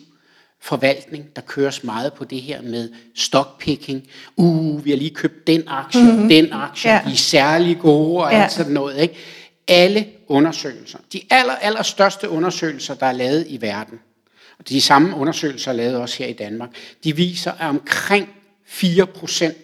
forvaltning, 0.63 1.37
der 1.37 1.43
køres 1.43 1.85
meget 1.85 2.13
på 2.13 2.25
det 2.25 2.43
her 2.43 2.63
med 2.63 2.91
stockpicking. 3.15 4.09
Uh, 4.37 4.85
vi 4.85 4.91
har 4.91 4.97
lige 4.97 5.15
købt 5.15 5.47
den 5.47 5.63
aktie, 5.67 6.03
mm-hmm. 6.03 6.29
den 6.29 6.53
aktie, 6.53 6.91
ja. 6.91 7.03
de 7.07 7.13
er 7.13 7.17
særlig 7.17 7.79
gode 7.79 8.25
og 8.25 8.33
ja. 8.33 8.43
alt 8.43 8.53
sådan 8.53 8.73
noget. 8.73 9.01
Ikke? 9.01 9.15
Alle 9.69 10.07
undersøgelser, 10.29 10.99
de 11.13 11.21
aller, 11.31 11.55
aller 11.55 11.83
største 11.83 12.29
undersøgelser, 12.29 12.95
der 12.95 13.07
er 13.07 13.13
lavet 13.13 13.47
i 13.49 13.61
verden, 13.61 14.01
og 14.59 14.69
de 14.69 14.81
samme 14.81 15.17
undersøgelser 15.17 15.71
er 15.71 15.77
lavet 15.77 15.97
også 15.97 16.19
her 16.19 16.27
i 16.27 16.33
Danmark, 16.33 16.71
de 17.05 17.17
viser, 17.17 17.53
at 17.53 17.69
omkring 17.69 18.29
4% 18.67 19.55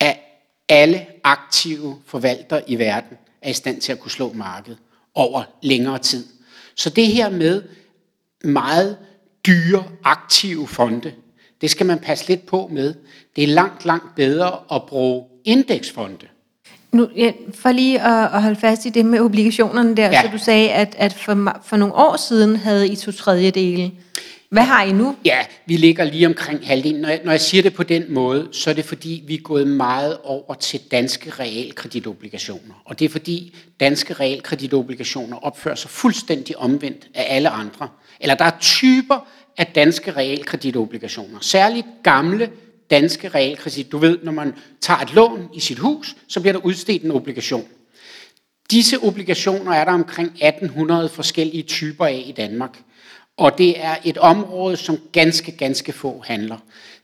af 0.00 0.42
alle 0.68 1.06
aktive 1.24 1.96
forvaltere 2.06 2.70
i 2.70 2.78
verden 2.78 3.16
er 3.42 3.50
i 3.50 3.52
stand 3.52 3.80
til 3.80 3.92
at 3.92 4.00
kunne 4.00 4.10
slå 4.10 4.32
markedet 4.32 4.78
over 5.14 5.42
længere 5.62 5.98
tid. 5.98 6.26
Så 6.74 6.90
det 6.90 7.06
her 7.06 7.30
med 7.30 7.62
meget 8.44 8.98
dyre, 9.46 9.84
aktive 10.04 10.68
fonde. 10.68 11.12
Det 11.60 11.70
skal 11.70 11.86
man 11.86 11.98
passe 11.98 12.28
lidt 12.28 12.46
på 12.46 12.68
med. 12.72 12.94
Det 13.36 13.44
er 13.44 13.48
langt, 13.48 13.84
langt 13.84 14.14
bedre 14.16 14.58
at 14.72 14.82
bruge 14.86 15.24
indeksfonde. 15.44 16.26
Nu, 16.92 17.08
ja, 17.16 17.32
for 17.54 17.72
lige 17.72 18.00
at, 18.00 18.34
at 18.34 18.42
holde 18.42 18.60
fast 18.60 18.86
i 18.86 18.88
det 18.88 19.06
med 19.06 19.20
obligationerne 19.20 19.96
der, 19.96 20.06
ja. 20.06 20.22
så 20.22 20.28
du 20.32 20.38
sagde, 20.38 20.70
at, 20.70 20.94
at 20.98 21.12
for, 21.12 21.60
for 21.64 21.76
nogle 21.76 21.94
år 21.94 22.16
siden 22.16 22.56
havde 22.56 22.88
I 22.88 22.96
to 22.96 23.12
tredjedele. 23.12 23.92
Hvad 24.52 24.62
har 24.62 24.84
I 24.84 24.92
nu? 24.92 25.16
Ja, 25.24 25.38
vi 25.66 25.76
ligger 25.76 26.04
lige 26.04 26.26
omkring 26.26 26.66
halvdelen. 26.66 27.00
Når 27.00 27.08
jeg, 27.08 27.20
når 27.24 27.30
jeg 27.30 27.40
siger 27.40 27.62
det 27.62 27.74
på 27.74 27.82
den 27.82 28.04
måde, 28.08 28.48
så 28.52 28.70
er 28.70 28.74
det 28.74 28.84
fordi, 28.84 29.24
vi 29.26 29.34
er 29.34 29.38
gået 29.38 29.68
meget 29.68 30.18
over 30.24 30.54
til 30.54 30.80
danske 30.90 31.30
realkreditobligationer. 31.30 32.82
Og 32.84 32.98
det 32.98 33.04
er 33.04 33.08
fordi, 33.08 33.56
danske 33.80 34.14
realkreditobligationer 34.14 35.36
opfører 35.36 35.74
sig 35.74 35.90
fuldstændig 35.90 36.58
omvendt 36.58 37.08
af 37.14 37.36
alle 37.36 37.48
andre. 37.48 37.88
Eller 38.20 38.34
der 38.34 38.44
er 38.44 38.58
typer 38.60 39.26
af 39.58 39.66
danske 39.66 40.10
realkreditobligationer. 40.10 41.38
Særligt 41.40 41.86
gamle 42.02 42.50
danske 42.90 43.28
realkredit. 43.28 43.92
Du 43.92 43.98
ved, 43.98 44.18
når 44.22 44.32
man 44.32 44.54
tager 44.80 45.00
et 45.00 45.14
lån 45.14 45.48
i 45.54 45.60
sit 45.60 45.78
hus, 45.78 46.16
så 46.28 46.40
bliver 46.40 46.52
der 46.52 46.60
udstedt 46.60 47.02
en 47.02 47.10
obligation. 47.10 47.66
Disse 48.70 48.98
obligationer 48.98 49.72
er 49.72 49.84
der 49.84 49.92
omkring 49.92 50.28
1800 50.28 51.08
forskellige 51.08 51.62
typer 51.62 52.06
af 52.06 52.24
i 52.26 52.32
Danmark. 52.32 52.78
Og 53.36 53.58
det 53.58 53.84
er 53.84 53.96
et 54.04 54.18
område, 54.18 54.76
som 54.76 54.98
ganske, 55.12 55.52
ganske 55.52 55.92
få 55.92 56.22
handler. 56.26 56.56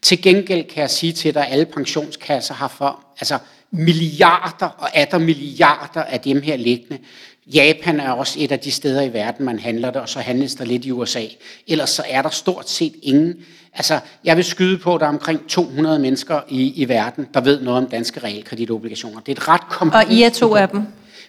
Til 0.02 0.22
gengæld 0.22 0.64
kan 0.64 0.80
jeg 0.80 0.90
sige 0.90 1.12
til 1.12 1.34
dig, 1.34 1.46
at 1.46 1.52
alle 1.52 1.66
pensionskasser 1.66 2.54
har 2.54 2.68
for 2.68 3.04
altså 3.20 3.38
milliarder 3.70 4.68
og 4.78 4.96
atter 4.96 5.18
milliarder 5.18 6.02
af 6.02 6.20
dem 6.20 6.42
her 6.42 6.56
liggende. 6.56 6.98
Japan 7.46 8.00
er 8.00 8.10
også 8.10 8.36
et 8.40 8.52
af 8.52 8.60
de 8.60 8.70
steder 8.70 9.02
i 9.02 9.12
verden, 9.12 9.44
man 9.44 9.58
handler 9.58 9.90
det, 9.90 10.00
og 10.00 10.08
så 10.08 10.20
handles 10.20 10.54
der 10.54 10.64
lidt 10.64 10.84
i 10.84 10.90
USA. 10.90 11.22
Ellers 11.66 11.90
så 11.90 12.02
er 12.08 12.22
der 12.22 12.28
stort 12.28 12.70
set 12.70 12.94
ingen. 13.02 13.34
Altså, 13.74 14.00
jeg 14.24 14.36
vil 14.36 14.44
skyde 14.44 14.78
på, 14.78 14.94
at 14.94 15.00
der 15.00 15.06
er 15.06 15.10
omkring 15.10 15.48
200 15.48 15.98
mennesker 15.98 16.40
i, 16.48 16.72
i 16.82 16.88
verden, 16.88 17.28
der 17.34 17.40
ved 17.40 17.60
noget 17.60 17.84
om 17.84 17.90
danske 17.90 18.20
realkreditobligationer. 18.20 19.20
Det 19.20 19.28
er 19.28 19.42
et 19.42 19.48
ret 19.48 19.68
komplekst... 19.68 20.08
Og 20.08 20.14
I 20.14 20.22
er 20.22 20.30
to 20.30 20.54
af 20.54 20.68
dem? 20.68 20.82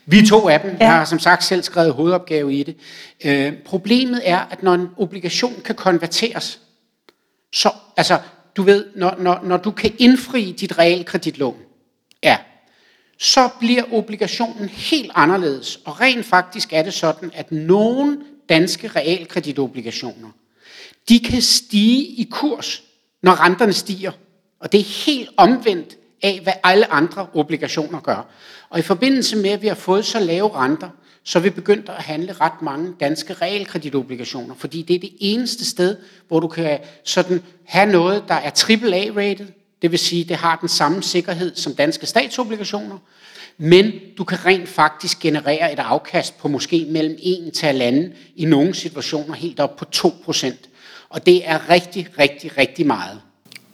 Vi 0.10 0.20
er 0.20 0.26
to 0.26 0.50
af 0.50 0.60
dem. 0.60 0.72
Ja. 0.72 0.86
Jeg 0.86 0.94
har 0.94 1.06
som 1.06 1.20
sagt 1.20 1.44
selv 1.44 1.64
skrevet 1.64 1.94
hovedopgave 1.94 2.54
i 2.54 2.64
det. 2.64 2.76
Øh, 3.26 3.54
problemet 3.66 4.22
er, 4.26 4.40
at 4.40 4.64
når 4.64 4.74
en 4.74 4.88
obligation 4.98 5.54
kan 5.66 5.76
konverteres, 5.76 6.60
så, 7.54 7.72
altså, 7.98 8.20
du 8.56 8.64
ved, 8.64 8.86
når, 8.96 9.16
når, 9.20 9.40
når 9.44 9.58
du 9.58 9.72
kan 9.72 9.94
indfri 9.98 10.56
dit 10.60 10.78
realkreditlån, 10.78 11.58
ja, 12.24 12.38
så 13.18 13.50
bliver 13.60 13.84
obligationen 13.92 14.70
helt 14.70 15.12
anderledes. 15.16 15.80
Og 15.86 16.02
rent 16.02 16.26
faktisk 16.26 16.74
er 16.74 16.84
det 16.84 16.94
sådan, 16.94 17.32
at 17.34 17.52
nogle 17.52 18.18
danske 18.50 18.88
realkreditobligationer, 18.88 20.30
de 21.10 21.20
kan 21.20 21.42
stige 21.42 22.06
i 22.06 22.28
kurs, 22.32 22.84
når 23.22 23.46
renterne 23.46 23.74
stiger. 23.74 24.12
Og 24.60 24.72
det 24.72 24.80
er 24.80 25.06
helt 25.06 25.30
omvendt 25.38 25.99
af, 26.22 26.40
hvad 26.44 26.54
alle 26.64 26.92
andre 26.92 27.28
obligationer 27.34 28.00
gør. 28.00 28.28
Og 28.70 28.80
i 28.80 28.82
forbindelse 28.82 29.38
med, 29.38 29.50
at 29.50 29.62
vi 29.62 29.68
har 29.68 29.76
fået 29.76 30.06
så 30.06 30.20
lave 30.20 30.56
renter, 30.56 30.90
så 31.24 31.40
er 31.40 31.44
vi 31.44 31.50
begyndt 31.50 31.90
at 31.90 32.04
handle 32.04 32.34
ret 32.34 32.62
mange 32.62 32.94
danske 33.00 33.34
realkreditobligationer, 33.34 34.56
fordi 34.56 34.82
det 34.82 34.96
er 34.96 35.00
det 35.00 35.12
eneste 35.20 35.66
sted, 35.66 35.98
hvor 36.28 36.40
du 36.40 36.48
kan 36.48 36.80
sådan 37.04 37.44
have 37.66 37.92
noget, 37.92 38.24
der 38.28 38.34
er 38.34 38.50
AAA-rated, 38.50 39.46
det 39.82 39.92
vil 39.92 40.00
sige, 40.00 40.24
det 40.24 40.36
har 40.36 40.56
den 40.56 40.70
samme 40.70 41.04
sikkerhed 41.04 41.56
som 41.56 41.76
danske 41.76 42.06
statsobligationer, 42.06 42.98
men 43.58 43.92
du 44.18 44.24
kan 44.24 44.46
rent 44.46 44.70
faktisk 44.70 45.20
generere 45.20 45.74
et 45.74 45.80
afkast 45.80 46.38
på 46.38 46.48
måske 46.48 46.86
mellem 46.90 47.18
1 47.24 47.54
til 47.54 47.66
halvanden, 47.66 48.14
i 48.36 48.46
nogle 48.46 48.74
situationer 48.74 49.34
helt 49.36 49.60
op 49.60 49.76
på 49.76 49.86
2%. 49.96 50.54
Og 51.10 51.26
det 51.26 51.50
er 51.50 51.70
rigtig, 51.70 52.08
rigtig, 52.20 52.58
rigtig 52.58 52.88
meget. 52.88 53.22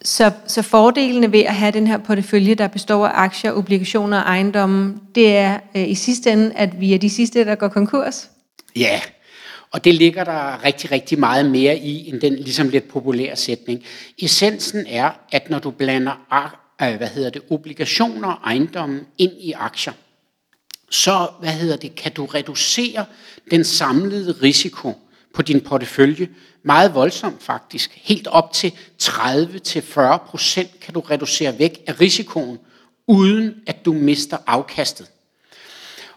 Så, 0.05 0.31
så 0.47 0.62
fordelene 0.62 1.31
ved 1.31 1.39
at 1.39 1.55
have 1.55 1.71
den 1.71 1.88
her 1.88 1.97
portefølje, 1.97 2.55
der 2.55 2.67
består 2.67 3.07
af 3.07 3.12
aktier, 3.13 3.51
obligationer 3.51 4.17
og 4.17 4.24
ejendomme, 4.24 5.00
det 5.15 5.35
er 5.35 5.59
øh, 5.75 5.89
i 5.89 5.95
sidste 5.95 6.31
ende, 6.31 6.51
at 6.55 6.79
vi 6.79 6.93
er 6.93 6.97
de 6.97 7.09
sidste, 7.09 7.45
der 7.45 7.55
går 7.55 7.67
konkurs? 7.67 8.29
Ja, 8.75 9.01
og 9.71 9.83
det 9.83 9.95
ligger 9.95 10.24
der 10.24 10.63
rigtig, 10.63 10.91
rigtig 10.91 11.19
meget 11.19 11.51
mere 11.51 11.77
i, 11.77 12.09
end 12.09 12.21
den 12.21 12.35
ligesom 12.35 12.69
lidt 12.69 12.88
populære 12.88 13.35
sætning. 13.35 13.83
Essensen 14.19 14.85
er, 14.88 15.12
at 15.31 15.50
når 15.50 15.59
du 15.59 15.71
blander 15.71 16.45
øh, 16.81 16.97
hvad 16.97 17.07
hedder 17.07 17.29
det, 17.29 17.41
obligationer 17.50 18.27
og 18.27 18.39
ejendomme 18.45 19.01
ind 19.17 19.33
i 19.39 19.51
aktier, 19.51 19.93
så 20.89 21.27
hvad 21.39 21.51
hedder 21.51 21.77
det, 21.77 21.95
kan 21.95 22.12
du 22.12 22.25
reducere 22.25 23.05
den 23.51 23.63
samlede 23.63 24.35
risiko 24.41 24.93
på 25.36 25.42
din 25.42 25.62
portefølje 25.62 26.30
meget 26.63 26.96
voldsomt 26.96 27.44
faktisk. 27.44 27.92
Helt 28.04 28.27
op 28.27 28.54
til 28.54 28.74
30-40 29.04 30.18
procent 30.18 30.80
kan 30.80 30.94
du 30.94 31.00
reducere 31.00 31.60
væk 31.60 31.84
af 31.88 32.01
risikoen, 32.01 32.60
uden 33.08 33.56
at 33.68 33.86
du 33.86 33.94
mister 33.94 34.38
afkastet. 34.48 35.08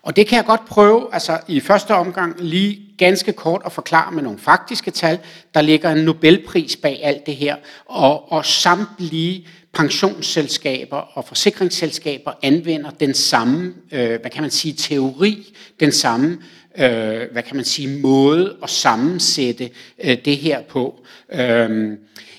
Og 0.03 0.17
det 0.17 0.27
kan 0.27 0.37
jeg 0.37 0.45
godt 0.45 0.67
prøve 0.67 1.09
altså 1.13 1.41
i 1.49 1.61
første 1.61 1.95
omgang 1.95 2.41
lige 2.41 2.81
ganske 2.99 3.33
kort 3.33 3.63
at 3.65 3.73
forklare 3.73 4.13
med 4.13 4.23
nogle 4.23 4.39
faktiske 4.39 4.91
tal. 4.91 5.19
Der 5.55 5.61
ligger 5.61 5.91
en 5.91 6.05
Nobelpris 6.05 6.77
bag 6.77 7.01
alt 7.03 7.27
det 7.27 7.37
her, 7.37 7.57
og, 7.87 8.33
og 8.33 8.47
samtlige 8.47 9.49
pensionsselskaber 9.73 10.97
og 10.97 11.25
forsikringsselskaber 11.25 12.33
anvender 12.43 12.91
den 12.91 13.15
samme, 13.15 13.75
øh, 13.93 14.21
hvad 14.21 14.31
kan 14.31 14.43
man 14.43 14.51
sige, 14.51 14.75
teori, 14.75 15.55
den 15.81 15.93
samme 15.93 16.39
øh, 16.79 17.33
hvad 17.33 17.43
kan 17.43 17.57
man 17.57 17.65
sige, 17.65 18.01
måde 18.01 18.57
at 18.63 18.71
sammensætte 18.71 19.71
øh, 20.05 20.17
det 20.25 20.37
her 20.37 20.63
på. 20.63 21.01
Øh, 21.33 21.99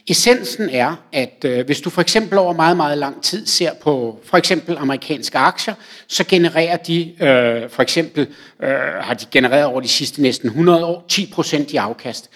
essensen 0.10 0.69
er, 0.69 0.96
at 1.12 1.46
øh, 1.46 1.65
hvis 1.65 1.81
du 1.81 1.89
for 1.89 2.01
eksempel 2.01 2.38
over 2.38 2.53
meget, 2.53 2.77
meget 2.77 2.98
lang 2.98 3.24
tid 3.24 3.46
ser 3.46 3.74
på 3.74 4.19
for 4.24 4.38
eksempel 4.38 4.77
amerikanske 4.77 5.38
aktier, 5.38 5.74
så 6.08 6.24
genererer 6.24 6.77
de, 6.77 7.01
øh, 7.10 7.69
for 7.69 7.81
eksempel 7.81 8.27
øh, 8.63 8.69
har 9.00 9.13
de 9.13 9.25
genereret 9.31 9.65
over 9.65 9.81
de 9.81 9.88
sidste 9.88 10.22
næsten 10.22 10.48
100 10.48 10.86
år 10.86 11.05
10% 11.12 11.74
i 11.74 11.75
afkast. 11.75 12.29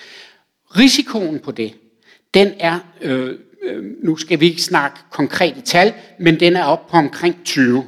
Risikoen 0.78 1.40
på 1.40 1.52
det, 1.52 1.74
den 2.34 2.54
er, 2.60 2.80
øh, 3.02 3.38
øh 3.64 3.84
nu 4.04 4.18
skal 4.18 4.40
vi 4.40 4.46
ikke 4.46 4.62
snakke 4.62 5.00
konkrete 5.12 5.62
tal, 5.62 5.94
men 6.20 6.40
den 6.40 6.56
er 6.56 6.64
op 6.64 6.88
på 6.88 6.98
omkring 6.98 7.36
20. 7.46 7.84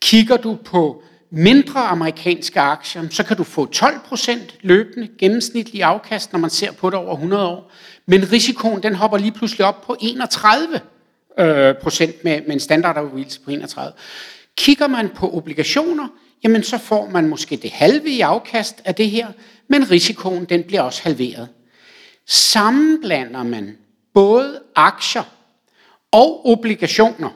Kigger 0.00 0.36
du 0.36 0.58
på 0.64 1.02
mindre 1.36 1.80
amerikanske 1.80 2.60
aktier, 2.60 3.08
så 3.10 3.22
kan 3.22 3.36
du 3.36 3.44
få 3.44 3.68
12% 3.76 4.30
løbende 4.60 5.08
gennemsnitlig 5.18 5.82
afkast, 5.82 6.32
når 6.32 6.38
man 6.38 6.50
ser 6.50 6.72
på 6.72 6.90
det 6.90 6.98
over 6.98 7.12
100 7.12 7.48
år. 7.48 7.72
Men 8.06 8.32
risikoen 8.32 8.82
den 8.82 8.94
hopper 8.94 9.18
lige 9.18 9.32
pludselig 9.32 9.66
op 9.66 9.82
på 9.82 9.96
31 10.00 10.80
øh, 11.38 11.74
procent 11.82 12.24
med, 12.24 12.40
med 12.40 12.52
en 12.52 12.60
standardafvielse 12.60 13.40
på 13.40 13.50
31. 13.50 13.92
Kigger 14.56 14.86
man 14.86 15.08
på 15.08 15.30
obligationer, 15.30 16.08
jamen 16.44 16.62
så 16.62 16.78
får 16.78 17.10
man 17.10 17.28
måske 17.28 17.56
det 17.56 17.70
halve 17.70 18.08
i 18.08 18.20
afkast 18.20 18.82
af 18.84 18.94
det 18.94 19.10
her, 19.10 19.26
men 19.68 19.90
risikoen 19.90 20.44
den 20.44 20.62
bliver 20.62 20.82
også 20.82 21.02
halveret. 21.02 21.48
Sammenblander 22.26 23.42
man 23.42 23.76
både 24.14 24.60
aktier 24.74 25.22
og 26.12 26.46
obligationer, 26.46 27.30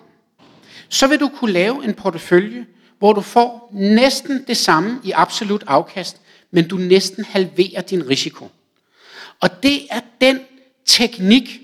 så 0.89 1.07
vil 1.07 1.21
du 1.21 1.29
kunne 1.29 1.53
lave 1.53 1.85
en 1.85 1.95
portefølje, 1.95 2.67
hvor 3.01 3.13
du 3.13 3.21
får 3.21 3.71
næsten 3.73 4.45
det 4.47 4.57
samme 4.57 5.01
i 5.05 5.13
absolut 5.15 5.65
afkast, 5.67 6.17
men 6.51 6.69
du 6.69 6.77
næsten 6.77 7.25
halverer 7.25 7.81
din 7.81 8.09
risiko. 8.09 8.49
Og 9.41 9.63
det 9.63 9.81
er 9.91 10.01
den 10.21 10.41
teknik, 10.87 11.61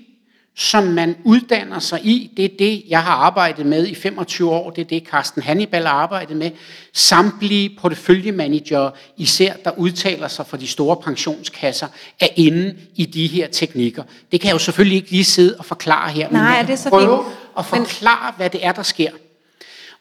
som 0.55 0.83
man 0.83 1.15
uddanner 1.23 1.79
sig 1.79 2.05
i. 2.05 2.31
Det 2.37 2.45
er 2.45 2.49
det, 2.59 2.83
jeg 2.87 3.03
har 3.03 3.11
arbejdet 3.11 3.65
med 3.65 3.87
i 3.87 3.95
25 3.95 4.51
år. 4.51 4.69
Det 4.69 4.81
er 4.81 4.85
det, 4.85 5.03
Carsten 5.11 5.41
Hannibal 5.41 5.85
har 5.85 5.93
arbejdet 5.93 6.37
med. 6.37 6.51
Samtlige 6.93 7.77
porteføljemanager, 7.81 8.91
især 9.17 9.53
der 9.53 9.71
udtaler 9.77 10.27
sig 10.27 10.47
for 10.47 10.57
de 10.57 10.67
store 10.67 10.97
pensionskasser, 10.97 11.87
er 12.19 12.27
inde 12.35 12.75
i 12.95 13.05
de 13.05 13.27
her 13.27 13.47
teknikker. 13.47 14.03
Det 14.31 14.41
kan 14.41 14.47
jeg 14.47 14.53
jo 14.53 14.59
selvfølgelig 14.59 14.95
ikke 14.95 15.11
lige 15.11 15.23
sidde 15.23 15.55
og 15.59 15.65
forklare 15.65 16.11
her, 16.11 16.29
Nej, 16.31 16.41
men 16.41 16.57
jeg 16.57 16.67
det 16.67 16.73
er 16.73 16.77
så 16.77 16.89
prøve 16.89 17.25
at 17.57 17.65
forklare, 17.65 18.33
hvad 18.37 18.49
det 18.49 18.65
er, 18.65 18.71
der 18.71 18.83
sker. 18.83 19.11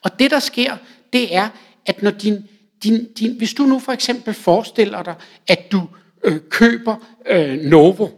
Og 0.03 0.19
det, 0.19 0.31
der 0.31 0.39
sker, 0.39 0.77
det 1.13 1.37
er, 1.37 1.49
at 1.87 2.03
når 2.03 2.11
din, 2.11 2.45
din, 2.83 3.09
din, 3.19 3.39
hvis 3.39 3.55
du 3.55 3.63
nu 3.63 3.79
for 3.79 3.93
eksempel 3.93 4.35
forestiller 4.35 5.03
dig, 5.03 5.15
at 5.49 5.73
du 5.73 5.83
øh, 6.25 6.41
køber 6.51 6.97
øh, 7.31 7.59
Novo, 7.59 8.09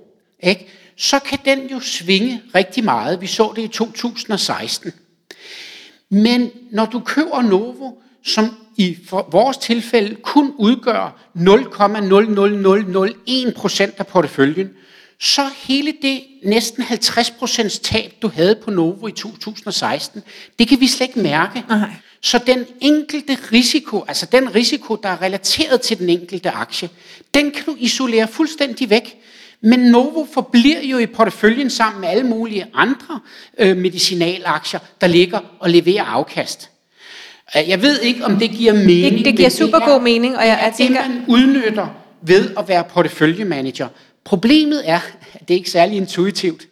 ikke? 0.40 0.66
så 0.96 1.18
kan 1.18 1.38
den 1.44 1.66
jo 1.66 1.80
svinge 1.80 2.42
rigtig 2.54 2.84
meget. 2.84 3.20
Vi 3.20 3.26
så 3.26 3.52
det 3.56 3.62
i 3.62 3.68
2016. 3.68 4.92
Men 6.10 6.50
når 6.70 6.86
du 6.86 7.00
køber 7.00 7.42
Novo, 7.42 7.92
som 8.24 8.56
i 8.76 8.98
vores 9.30 9.56
tilfælde 9.56 10.14
kun 10.14 10.54
udgør 10.58 11.30
0,00001 11.34 13.54
procent 13.56 13.94
af 13.98 14.06
porteføljen, 14.06 14.70
så 15.20 15.42
hele 15.56 15.94
det 16.02 16.20
næsten 16.44 16.82
50% 16.82 17.80
tab, 17.82 18.12
du 18.22 18.28
havde 18.28 18.58
på 18.64 18.70
Novo 18.70 19.06
i 19.06 19.12
2016, 19.12 20.22
det 20.58 20.68
kan 20.68 20.80
vi 20.80 20.86
slet 20.86 21.08
ikke 21.08 21.20
mærke. 21.20 21.64
Nej. 21.68 21.90
Så 22.20 22.38
den 22.46 22.66
enkelte 22.80 23.38
risiko, 23.52 24.04
altså 24.08 24.26
den 24.32 24.54
risiko, 24.54 24.96
der 24.96 25.08
er 25.08 25.22
relateret 25.22 25.80
til 25.80 25.98
den 25.98 26.08
enkelte 26.08 26.50
aktie, 26.50 26.88
den 27.34 27.50
kan 27.50 27.64
du 27.66 27.76
isolere 27.78 28.28
fuldstændig 28.28 28.90
væk. 28.90 29.16
Men 29.60 29.78
Novo 29.80 30.26
forbliver 30.34 30.80
jo 30.80 30.98
i 30.98 31.06
porteføljen 31.06 31.70
sammen 31.70 32.00
med 32.00 32.08
alle 32.08 32.22
mulige 32.26 32.66
andre 32.74 33.20
øh, 33.58 33.76
medicinalaktier, 33.76 34.80
der 35.00 35.06
ligger 35.06 35.40
og 35.58 35.70
leverer 35.70 36.04
afkast. 36.04 36.70
Øh, 37.56 37.68
Jeg 37.68 37.82
ved 37.82 38.00
ikke, 38.00 38.24
om 38.24 38.36
det 38.36 38.50
giver 38.50 38.72
mening. 38.72 39.16
Det, 39.16 39.24
det 39.24 39.36
giver 39.36 39.48
super 39.48 39.78
er- 39.78 39.86
god 39.86 40.00
mening, 40.02 40.36
og 40.38 40.46
jeg, 40.46 40.60
jeg 40.64 40.74
tænker... 40.76 41.02
det, 41.02 41.10
man 41.10 41.24
udnytter 41.28 41.86
ved 42.22 42.50
at 42.58 42.68
være 42.68 42.84
porteføljemanager. 42.84 43.88
Problemet 44.24 44.82
er, 44.90 45.00
at 45.34 45.40
det 45.48 45.54
er 45.54 45.58
ikke 45.58 45.70
særlig 45.70 45.96
intuitivt. 45.96 46.66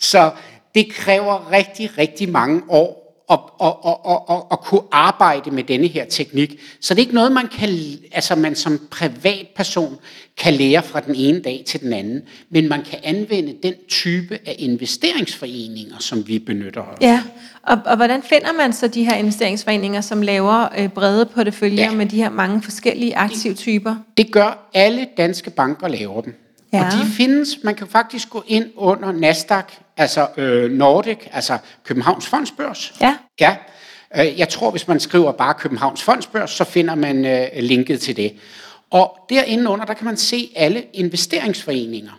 Så 0.00 0.30
det 0.74 0.92
kræver 0.92 1.50
rigtig, 1.52 1.98
rigtig 1.98 2.28
mange 2.28 2.62
år 2.68 3.01
at, 3.32 3.38
at, 3.62 3.72
at, 3.86 3.94
at, 4.06 4.18
at, 4.36 4.42
at 4.52 4.60
kunne 4.60 4.80
arbejde 4.92 5.50
med 5.50 5.64
denne 5.64 5.86
her 5.86 6.04
teknik. 6.04 6.60
Så 6.80 6.94
det 6.94 7.00
er 7.00 7.02
ikke 7.02 7.14
noget, 7.14 7.32
man, 7.32 7.46
kan, 7.48 7.68
altså 8.12 8.34
man 8.34 8.54
som 8.54 8.80
privatperson 8.90 9.96
kan 10.38 10.54
lære 10.54 10.82
fra 10.82 11.00
den 11.00 11.14
ene 11.14 11.40
dag 11.42 11.62
til 11.66 11.80
den 11.80 11.92
anden. 11.92 12.22
Men 12.50 12.68
man 12.68 12.82
kan 12.90 12.98
anvende 13.02 13.54
den 13.62 13.74
type 13.88 14.38
af 14.46 14.56
investeringsforeninger, 14.58 15.96
som 15.98 16.28
vi 16.28 16.38
benytter 16.38 16.80
os. 16.80 16.96
Ja, 17.00 17.22
og, 17.62 17.78
og 17.86 17.96
hvordan 17.96 18.22
finder 18.22 18.52
man 18.52 18.72
så 18.72 18.88
de 18.88 19.04
her 19.04 19.14
investeringsforeninger, 19.14 20.00
som 20.00 20.22
laver 20.22 20.68
øh, 20.78 20.88
brede 20.88 21.26
porteføljer 21.26 21.84
Ja. 21.84 21.94
med 21.94 22.06
de 22.06 22.16
her 22.16 22.30
mange 22.30 22.62
forskellige 22.62 23.16
aktivtyper? 23.16 23.96
Det 24.16 24.32
gør 24.32 24.70
alle 24.74 25.06
danske 25.16 25.50
banker 25.50 25.88
laver 25.88 26.20
dem. 26.20 26.34
Ja. 26.72 26.86
Og 26.86 26.92
de 26.92 27.06
findes, 27.16 27.48
man 27.64 27.74
kan 27.74 27.86
faktisk 27.86 28.30
gå 28.30 28.44
ind 28.46 28.66
under 28.76 29.12
Nasdaq, 29.12 29.64
altså 29.96 30.28
øh, 30.36 30.70
Nordic, 30.70 31.18
altså 31.32 31.58
Københavns 31.84 32.26
Fondsbørs. 32.26 32.92
Ja. 33.00 33.16
Ja. 33.40 33.56
Øh, 34.16 34.38
Jeg 34.38 34.48
tror, 34.48 34.70
hvis 34.70 34.88
man 34.88 35.00
skriver 35.00 35.32
bare 35.32 35.54
Københavns 35.54 36.02
Fondsbørs, 36.02 36.50
så 36.50 36.64
finder 36.64 36.94
man 36.94 37.24
øh, 37.26 37.46
linket 37.56 38.00
til 38.00 38.16
det. 38.16 38.32
Og 38.90 39.16
derinde 39.30 39.68
under, 39.70 39.84
der 39.84 39.94
kan 39.94 40.04
man 40.04 40.16
se 40.16 40.52
alle 40.56 40.84
investeringsforeninger. 40.92 42.12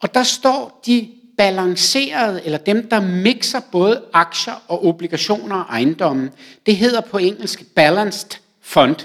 Og 0.00 0.14
der 0.14 0.22
står 0.22 0.80
de 0.86 1.08
balancerede, 1.38 2.40
eller 2.44 2.58
dem, 2.58 2.88
der 2.88 3.00
mixer 3.00 3.60
både 3.72 4.02
aktier 4.12 4.62
og 4.68 4.86
obligationer 4.86 5.56
og 5.56 5.64
ejendomme. 5.70 6.30
Det 6.66 6.76
hedder 6.76 7.00
på 7.00 7.18
engelsk 7.18 7.62
Balanced 7.74 8.30
Fund. 8.62 8.96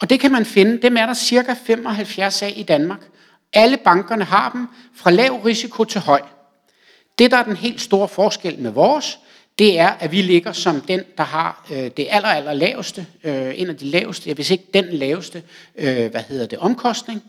Og 0.00 0.10
det 0.10 0.20
kan 0.20 0.32
man 0.32 0.44
finde, 0.44 0.82
dem 0.82 0.96
er 0.96 1.06
der 1.06 1.14
cirka 1.14 1.54
75 1.66 2.42
af 2.42 2.52
i 2.56 2.62
Danmark. 2.62 3.00
Alle 3.52 3.76
bankerne 3.76 4.24
har 4.24 4.50
dem, 4.50 4.68
fra 4.96 5.10
lav 5.10 5.32
risiko 5.44 5.84
til 5.84 6.00
høj. 6.00 6.22
Det, 7.18 7.30
der 7.30 7.36
er 7.36 7.44
den 7.44 7.56
helt 7.56 7.80
store 7.80 8.08
forskel 8.08 8.58
med 8.58 8.70
vores, 8.70 9.18
det 9.58 9.78
er, 9.78 9.88
at 9.88 10.12
vi 10.12 10.22
ligger 10.22 10.52
som 10.52 10.80
den, 10.80 11.00
der 11.18 11.24
har 11.24 11.66
øh, 11.72 11.90
det 11.96 12.06
aller, 12.10 12.28
aller 12.28 12.52
laveste, 12.52 13.06
øh, 13.24 13.60
en 13.60 13.68
af 13.68 13.76
de 13.76 13.84
laveste, 13.84 14.34
hvis 14.34 14.50
ikke 14.50 14.64
den 14.74 14.84
laveste, 14.84 15.42
øh, 15.76 16.10
hvad 16.10 16.22
hedder 16.28 16.46
det, 16.46 16.58
omkostning. 16.58 17.22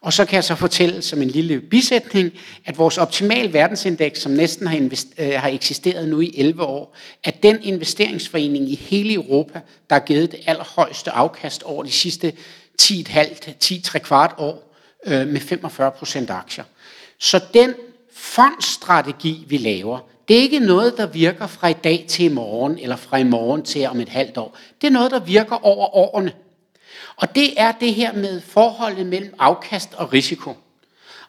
Og 0.00 0.12
så 0.12 0.24
kan 0.24 0.34
jeg 0.34 0.44
så 0.44 0.54
fortælle 0.54 1.02
som 1.02 1.22
en 1.22 1.28
lille 1.28 1.60
bisætning, 1.60 2.32
at 2.64 2.78
vores 2.78 2.98
optimal 2.98 3.52
verdensindeks, 3.52 4.20
som 4.20 4.32
næsten 4.32 4.66
har, 4.66 4.76
invest- 4.76 5.22
øh, 5.22 5.32
har 5.32 5.48
eksisteret 5.48 6.08
nu 6.08 6.20
i 6.20 6.34
11 6.36 6.62
år, 6.62 6.96
er 7.24 7.30
den 7.30 7.62
investeringsforening 7.62 8.70
i 8.70 8.74
hele 8.74 9.14
Europa, 9.14 9.60
der 9.90 9.94
har 9.94 10.00
givet 10.00 10.32
det 10.32 10.40
allerhøjeste 10.46 11.10
afkast 11.10 11.62
over 11.62 11.82
de 11.82 11.90
sidste 11.90 12.32
10,5-10 12.82 13.98
kvart 13.98 14.34
år 14.38 14.73
øh, 15.06 15.26
med 15.28 15.40
45 15.40 15.90
procent 15.90 16.30
aktier. 16.30 16.64
Så 17.18 17.40
den 17.54 17.74
fondstrategi, 18.14 19.44
vi 19.48 19.56
laver, 19.56 19.98
det 20.28 20.36
er 20.36 20.40
ikke 20.40 20.58
noget, 20.58 20.96
der 20.96 21.06
virker 21.06 21.46
fra 21.46 21.68
i 21.68 21.72
dag 21.72 22.04
til 22.08 22.24
i 22.24 22.28
morgen, 22.28 22.78
eller 22.78 22.96
fra 22.96 23.16
i 23.16 23.24
morgen 23.24 23.62
til 23.62 23.86
om 23.86 24.00
et 24.00 24.08
halvt 24.08 24.38
år. 24.38 24.56
Det 24.80 24.86
er 24.86 24.90
noget, 24.90 25.10
der 25.10 25.18
virker 25.20 25.66
over 25.66 25.96
årene. 25.96 26.32
Og 27.16 27.34
det 27.34 27.60
er 27.60 27.72
det 27.72 27.94
her 27.94 28.12
med 28.12 28.40
forholdet 28.40 29.06
mellem 29.06 29.34
afkast 29.38 29.94
og 29.94 30.12
risiko. 30.12 30.56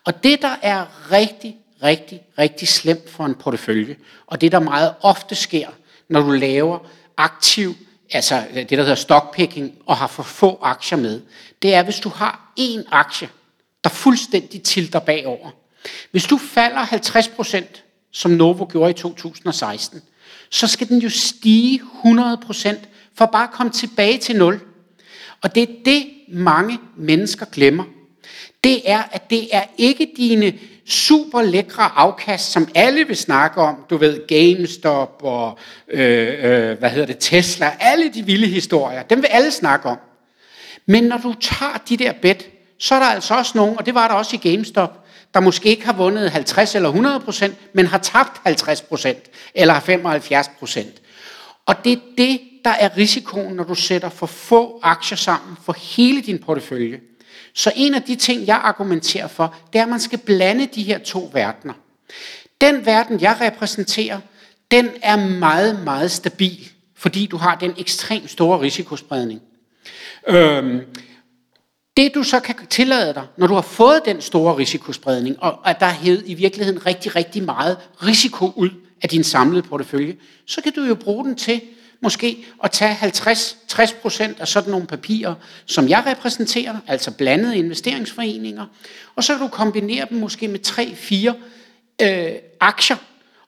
Og 0.05 0.24
det, 0.24 0.41
der 0.41 0.55
er 0.62 1.12
rigtig, 1.12 1.58
rigtig, 1.84 2.22
rigtig 2.38 2.67
slemt 2.67 3.10
for 3.10 3.25
en 3.25 3.36
portefølje, 3.36 3.96
og 4.27 4.41
det, 4.41 4.51
der 4.51 4.60
meget 4.60 4.94
ofte 5.01 5.36
sker, 5.36 5.67
når 6.10 6.22
du 6.22 6.32
laver 6.32 6.79
aktiv, 7.17 7.75
altså 8.12 8.44
øh, 8.50 8.55
det, 8.55 8.70
der 8.70 8.82
hedder 8.82 8.96
stockpicking, 8.96 9.74
og 9.86 9.98
har 9.98 10.08
for 10.08 10.24
få 10.24 10.60
aktier 10.62 10.98
med, 10.98 11.22
det 11.62 11.74
er, 11.74 11.84
hvis 11.84 12.00
du 12.00 12.10
har 12.10 12.53
én 12.60 12.84
aktie, 12.91 13.29
der 13.85 13.91
fuldstændig 13.91 14.61
tilter 14.61 14.99
bagover. 14.99 15.49
Hvis 16.11 16.23
du 16.23 16.37
falder 16.37 16.77
50 16.77 17.27
procent, 17.27 17.83
som 18.11 18.31
Novo 18.31 18.65
gjorde 18.65 18.91
i 18.91 18.93
2016, 18.93 20.01
så 20.50 20.67
skal 20.67 20.87
den 20.87 21.00
jo 21.00 21.09
stige 21.09 21.81
100 22.03 22.37
procent 22.45 22.79
for 23.17 23.25
bare 23.25 23.43
at 23.43 23.51
komme 23.51 23.71
tilbage 23.71 24.17
til 24.17 24.35
nul. 24.35 24.61
Og 25.43 25.55
det 25.55 25.63
er 25.63 25.74
det, 25.85 26.05
mange 26.29 26.79
mennesker 26.98 27.45
glemmer. 27.45 27.83
Det 28.63 28.91
er, 28.91 29.03
at 29.11 29.29
det 29.29 29.48
er 29.51 29.63
ikke 29.77 30.11
dine 30.17 30.53
super 30.85 31.41
lækre 31.41 31.83
afkast, 31.83 32.51
som 32.51 32.67
alle 32.75 33.07
vil 33.07 33.17
snakke 33.17 33.61
om. 33.61 33.85
Du 33.89 33.98
ved, 33.98 34.27
GameStop 34.27 35.19
og 35.24 35.57
øh, 35.87 36.33
øh, 36.43 36.79
hvad 36.79 36.89
hedder 36.89 37.05
det, 37.05 37.17
Tesla. 37.19 37.71
Alle 37.79 38.09
de 38.13 38.25
vilde 38.25 38.48
historier. 38.48 39.03
Dem 39.03 39.21
vil 39.21 39.27
alle 39.27 39.51
snakke 39.51 39.89
om. 39.89 39.98
Men 40.85 41.03
når 41.03 41.17
du 41.17 41.33
tager 41.41 41.77
de 41.89 41.98
der 41.98 42.13
bet, 42.21 42.50
så 42.79 42.96
er 42.96 43.00
der 43.00 43.05
altså 43.05 43.33
også 43.33 43.51
nogen, 43.55 43.77
og 43.77 43.85
det 43.85 43.96
var 43.96 44.07
der 44.07 44.16
også 44.16 44.35
i 44.35 44.50
GameStop, 44.50 45.05
der 45.33 45.40
måske 45.40 45.70
ikke 45.70 45.85
har 45.85 45.94
vundet 45.94 46.31
50 46.31 46.75
eller 46.75 46.90
100 46.90 47.20
procent, 47.20 47.55
men 47.74 47.85
har 47.85 47.98
tabt 47.98 48.42
50 48.44 48.81
procent 48.81 49.20
eller 49.55 49.79
75 49.79 50.51
procent. 50.59 51.01
Og 51.66 51.75
det 51.83 51.94
er 51.94 52.01
det, 52.18 52.40
der 52.66 52.72
er 52.72 52.98
risikoen, 52.98 53.55
når 53.55 53.64
du 53.64 53.75
sætter 53.75 54.09
for 54.09 54.25
få 54.25 54.79
aktier 54.83 55.18
sammen 55.18 55.57
for 55.64 55.75
hele 55.96 56.22
din 56.22 56.40
portefølje. 56.40 57.00
Så 57.53 57.72
en 57.75 57.94
af 57.94 58.01
de 58.01 58.16
ting, 58.16 58.48
jeg 58.48 58.55
argumenterer 58.64 59.27
for, 59.27 59.55
det 59.74 59.79
er, 59.79 59.83
at 59.83 59.90
man 59.90 60.00
skal 60.00 60.20
blande 60.20 60.66
de 60.66 60.83
her 60.83 60.98
to 60.98 61.29
verdener. 61.33 61.74
Den 62.61 62.85
verden, 62.85 63.22
jeg 63.22 63.38
repræsenterer, 63.42 64.20
den 64.72 64.90
er 65.01 65.16
meget, 65.16 65.83
meget 65.83 66.11
stabil, 66.11 66.70
fordi 66.96 67.25
du 67.25 67.38
har 67.38 67.55
den 67.55 67.74
ekstremt 67.77 68.29
store 68.29 68.61
risikospredning. 68.61 69.42
Øhm, 70.27 70.81
det 71.98 72.12
du 72.16 72.24
så 72.24 72.40
kan 72.40 72.55
tillade 72.70 73.14
dig, 73.14 73.24
når 73.38 73.48
du 73.48 73.53
har 73.53 73.62
fået 73.62 74.01
den 74.05 74.22
store 74.22 74.58
risikospredning, 74.58 75.44
og 75.44 75.70
at 75.70 75.79
der 75.79 75.86
er 75.86 75.94
hævet 75.94 76.24
i 76.25 76.34
virkeligheden 76.34 76.86
rigtig, 76.86 77.16
rigtig 77.16 77.44
meget 77.44 77.77
risiko 78.03 78.51
ud 78.55 78.70
af 79.01 79.10
din 79.10 79.24
samlede 79.24 79.62
portefølje, 79.62 80.16
så 80.46 80.62
kan 80.62 80.74
du 80.74 80.81
jo 80.81 80.96
bruge 80.96 81.25
den 81.25 81.36
til 81.36 81.62
måske 82.01 82.46
at 82.64 82.72
tage 82.72 82.96
50-60 82.96 84.01
procent 84.01 84.40
af 84.40 84.48
sådan 84.48 84.72
nogle 84.72 84.88
papirer, 84.88 85.34
som 85.66 85.90
jeg 85.90 86.03
repræsenterer, 86.05 86.77
altså 86.88 87.12
blandede 87.12 87.58
investeringsforeninger, 87.58 88.66
og 89.16 89.24
så 89.24 89.34
kan 89.34 89.42
du 89.42 89.48
kombinere 89.48 90.08
dem 90.10 90.18
måske 90.18 90.48
med 90.48 90.60
3-4 90.68 92.05
øh, 92.05 92.31
aktier, 92.60 92.98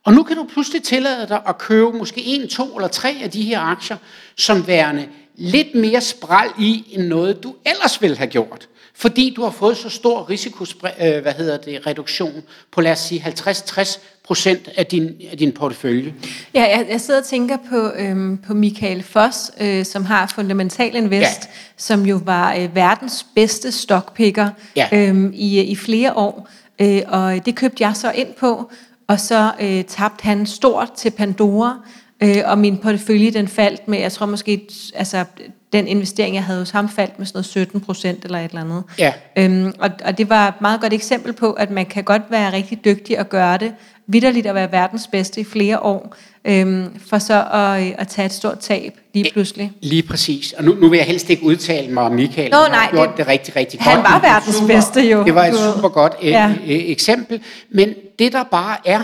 og 0.03 0.13
nu 0.13 0.23
kan 0.23 0.35
du 0.35 0.43
pludselig 0.43 0.83
tillade 0.83 1.27
dig 1.27 1.41
at 1.47 1.57
købe 1.57 1.91
måske 1.97 2.21
en, 2.25 2.47
to 2.47 2.75
eller 2.75 2.87
tre 2.87 3.17
af 3.23 3.31
de 3.31 3.41
her 3.41 3.59
aktier, 3.59 3.97
som 4.37 4.67
værende 4.67 5.07
lidt 5.37 5.75
mere 5.75 6.01
spral 6.01 6.49
i, 6.59 6.83
end 6.91 7.07
noget 7.07 7.43
du 7.43 7.55
ellers 7.65 8.01
ville 8.01 8.17
have 8.17 8.27
gjort. 8.27 8.67
Fordi 8.95 9.33
du 9.35 9.43
har 9.43 9.51
fået 9.51 9.77
så 9.77 9.89
stor 9.89 10.29
risiko, 10.29 10.65
øh, 11.01 11.21
hvad 11.21 11.33
hedder 11.33 11.57
det, 11.57 11.87
reduktion 11.87 12.43
på 12.71 12.81
lad 12.81 12.91
os 12.91 12.99
sige 12.99 13.21
50-60 13.27 13.99
procent 14.23 14.69
af 14.77 14.85
din, 14.85 15.11
af 15.31 15.37
din 15.37 15.51
portefølje. 15.51 16.13
Ja, 16.53 16.61
jeg, 16.77 16.87
jeg 16.89 17.01
sidder 17.01 17.19
og 17.19 17.25
tænker 17.25 17.57
på, 17.69 17.91
øhm, 17.95 18.37
på 18.37 18.53
Michael 18.53 19.03
Foss, 19.03 19.51
øh, 19.61 19.85
som 19.85 20.05
har 20.05 20.31
Fundamental 20.35 20.95
Invest, 20.95 21.21
Ja. 21.43 21.49
som 21.77 22.05
jo 22.05 22.21
var 22.25 22.55
øh, 22.55 22.75
verdens 22.75 23.25
bedste 23.35 23.71
stockpicker 23.71 24.49
Ja. 24.75 24.87
øhm, 24.93 25.31
i, 25.35 25.61
i 25.61 25.75
flere 25.75 26.13
år. 26.13 26.49
Øh, 26.81 27.01
og 27.07 27.45
det 27.45 27.55
købte 27.55 27.83
jeg 27.83 27.95
så 27.95 28.11
ind 28.11 28.33
på, 28.33 28.71
og 29.07 29.19
så 29.19 29.51
øh, 29.61 29.83
tabte 29.85 30.23
han 30.23 30.45
stort 30.45 30.91
til 30.93 31.09
Pandora, 31.11 31.77
øh, 32.23 32.37
og 32.45 32.57
min 32.57 32.77
portefølje 32.77 33.31
den 33.31 33.47
faldt 33.47 33.87
med, 33.87 33.99
jeg 33.99 34.11
tror 34.11 34.25
måske, 34.25 34.61
altså 34.95 35.25
den 35.73 35.87
investering, 35.87 36.35
jeg 36.35 36.43
havde 36.43 36.59
hos 36.59 36.69
ham, 36.69 36.89
faldt 36.89 37.19
med 37.19 37.25
sådan 37.25 37.37
noget 37.37 37.45
17 37.45 37.81
procent 37.81 38.25
eller 38.25 38.39
et 38.39 38.45
eller 38.49 38.61
andet. 38.61 38.83
Ja. 38.99 39.13
Øhm, 39.37 39.73
og, 39.79 39.89
og 40.05 40.17
det 40.17 40.29
var 40.29 40.47
et 40.47 40.53
meget 40.61 40.81
godt 40.81 40.93
eksempel 40.93 41.33
på, 41.33 41.51
at 41.51 41.71
man 41.71 41.85
kan 41.85 42.03
godt 42.03 42.21
være 42.29 42.53
rigtig 42.53 42.85
dygtig 42.85 43.19
og 43.19 43.29
gøre 43.29 43.57
det, 43.57 43.73
vidderligt 44.07 44.47
at 44.47 44.55
være 44.55 44.71
verdens 44.71 45.07
bedste 45.11 45.41
i 45.41 45.43
flere 45.43 45.79
år, 45.79 46.15
øhm, 46.45 46.99
for 47.09 47.17
så 47.17 47.43
at, 47.53 47.81
øh, 47.87 47.91
at 47.97 48.07
tage 48.07 48.25
et 48.25 48.33
stort 48.33 48.59
tab 48.59 48.93
lige 49.13 49.29
pludselig. 49.33 49.71
Lige 49.81 50.03
præcis. 50.03 50.53
Og 50.53 50.63
nu, 50.63 50.75
nu 50.75 50.89
vil 50.89 50.97
jeg 50.97 51.05
helst 51.05 51.29
ikke 51.29 51.43
udtale 51.43 51.93
mig 51.93 52.03
om 52.03 52.11
Michael. 52.11 52.51
Nå, 52.51 52.57
Han 52.57 52.71
nej, 52.71 52.87
gjort 52.91 53.09
det- 53.09 53.17
det, 53.17 53.27
rigtig, 53.27 53.55
rigtig 53.55 53.79
han 53.81 53.95
godt. 53.95 54.03
var 54.03 54.19
Det 54.19 54.27
er 54.27 54.31
verdens 54.33 54.55
super, 54.55 54.67
bedste 54.73 55.01
jo. 55.01 55.23
Det 55.23 55.35
var 55.35 55.45
et 55.45 55.53
super 55.75 55.89
godt 55.89 56.13
øh, 56.21 56.29
Ja. 56.29 56.49
øh, 56.49 56.55
eksempel. 56.67 57.41
Men 57.69 57.93
det 58.19 58.31
der 58.33 58.43
bare 58.43 58.77
er, 58.85 59.01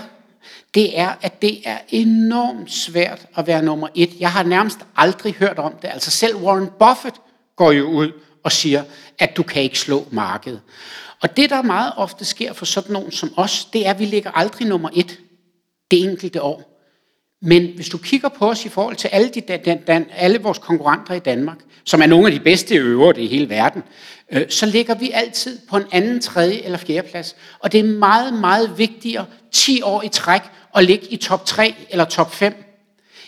det 0.73 0.99
er, 0.99 1.13
at 1.21 1.41
det 1.41 1.61
er 1.65 1.77
enormt 1.89 2.71
svært 2.71 3.25
at 3.37 3.47
være 3.47 3.63
nummer 3.63 3.87
et. 3.95 4.19
Jeg 4.19 4.31
har 4.31 4.43
nærmest 4.43 4.79
aldrig 4.95 5.33
hørt 5.33 5.59
om 5.59 5.73
det. 5.81 5.87
Altså 5.87 6.11
selv 6.11 6.35
Warren 6.35 6.69
Buffett 6.79 7.15
går 7.55 7.71
jo 7.71 7.85
ud 7.85 8.11
og 8.43 8.51
siger, 8.51 8.83
at 9.19 9.37
du 9.37 9.43
kan 9.43 9.61
ikke 9.61 9.79
slå 9.79 10.07
markedet. 10.11 10.61
Og 11.21 11.37
det, 11.37 11.49
der 11.49 11.61
meget 11.61 11.93
ofte 11.97 12.25
sker 12.25 12.53
for 12.53 12.65
sådan 12.65 12.93
nogen 12.93 13.11
som 13.11 13.33
os, 13.35 13.65
det 13.65 13.87
er, 13.87 13.89
at 13.89 13.99
vi 13.99 14.05
ligger 14.05 14.31
aldrig 14.31 14.67
nummer 14.67 14.89
et 14.93 15.19
det 15.91 16.03
enkelte 16.03 16.41
år. 16.41 16.69
Men 17.41 17.71
hvis 17.75 17.89
du 17.89 17.97
kigger 17.97 18.29
på 18.29 18.49
os 18.49 18.65
i 18.65 18.69
forhold 18.69 18.95
til 18.95 19.07
alle, 19.07 19.29
de, 19.29 19.41
dan, 19.41 19.83
dan, 19.87 20.05
alle 20.11 20.39
vores 20.39 20.57
konkurrenter 20.57 21.13
i 21.13 21.19
Danmark, 21.19 21.57
som 21.83 22.01
er 22.01 22.05
nogle 22.05 22.27
af 22.27 22.31
de 22.31 22.39
bedste 22.39 22.75
øvere 22.75 23.21
i 23.21 23.27
hele 23.27 23.49
verden, 23.49 23.83
øh, 24.33 24.49
så 24.49 24.65
ligger 24.65 24.95
vi 24.95 25.11
altid 25.13 25.59
på 25.69 25.77
en 25.77 25.83
anden, 25.91 26.21
tredje 26.21 26.61
eller 26.61 26.77
fjerde 26.77 27.07
plads. 27.07 27.35
Og 27.59 27.71
det 27.71 27.79
er 27.79 27.83
meget, 27.83 28.33
meget 28.33 28.77
vigtigere 28.77 29.25
10 29.51 29.81
år 29.81 30.03
i 30.03 30.09
træk 30.09 30.41
at 30.75 30.83
ligge 30.83 31.07
i 31.07 31.17
top 31.17 31.45
3 31.45 31.75
eller 31.89 32.05
top 32.05 32.33
5, 32.35 32.53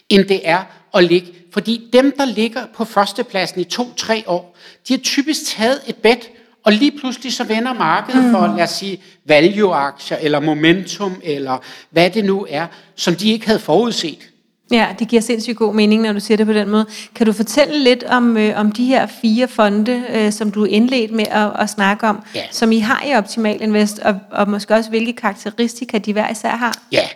end 0.09 0.25
det 0.25 0.41
er 0.43 0.63
at 0.93 1.03
ligge 1.03 1.27
Fordi 1.53 1.89
dem, 1.93 2.13
der 2.17 2.25
ligger 2.25 2.65
på 2.75 2.85
førstepladsen 2.85 3.61
i 3.61 3.63
to-tre 3.63 4.23
år, 4.27 4.57
de 4.87 4.93
har 4.93 4.97
typisk 4.99 5.45
taget 5.45 5.81
et 5.87 5.95
bet, 5.95 6.29
og 6.63 6.71
lige 6.71 6.99
pludselig 6.99 7.33
så 7.33 7.43
vender 7.43 7.73
markedet 7.73 8.23
mm. 8.23 8.31
for, 8.31 8.55
lad 8.57 8.63
os 8.63 8.69
sige, 8.69 9.03
value-aktier, 9.25 10.17
eller 10.17 10.39
momentum, 10.39 11.21
eller 11.23 11.57
hvad 11.89 12.09
det 12.09 12.25
nu 12.25 12.47
er, 12.49 12.67
som 12.95 13.15
de 13.15 13.31
ikke 13.31 13.45
havde 13.45 13.59
forudset. 13.59 14.29
Ja, 14.71 14.95
det 14.99 15.08
giver 15.08 15.21
sindssygt 15.21 15.58
god 15.58 15.75
mening, 15.75 16.01
når 16.01 16.13
du 16.13 16.19
siger 16.19 16.38
det 16.38 16.45
på 16.45 16.54
den 16.54 16.69
måde. 16.69 16.86
Kan 17.15 17.25
du 17.25 17.34
fortælle 17.34 17.84
lidt 17.84 18.04
om, 18.04 18.38
øh, 18.38 18.60
om 18.60 18.71
de 18.71 18.86
her 18.86 19.08
fire 19.21 19.47
fonde, 19.47 20.06
øh, 20.13 20.32
som 20.32 20.51
du 20.51 20.63
indledt 20.63 21.12
med 21.12 21.25
at, 21.28 21.51
at 21.60 21.69
snakke 21.69 22.08
om, 22.08 22.23
ja. 22.36 22.43
som 22.51 22.71
I 22.71 22.80
har 22.80 23.04
i 23.08 23.15
Optimal 23.15 23.62
Invest, 23.62 23.99
og, 23.99 24.19
og 24.32 24.49
måske 24.49 24.75
også 24.75 24.89
hvilke 24.89 25.13
karakteristika 25.13 25.97
de 25.97 26.13
hver 26.13 26.32
især 26.32 26.49
har? 26.49 26.84
Ja, 26.91 27.08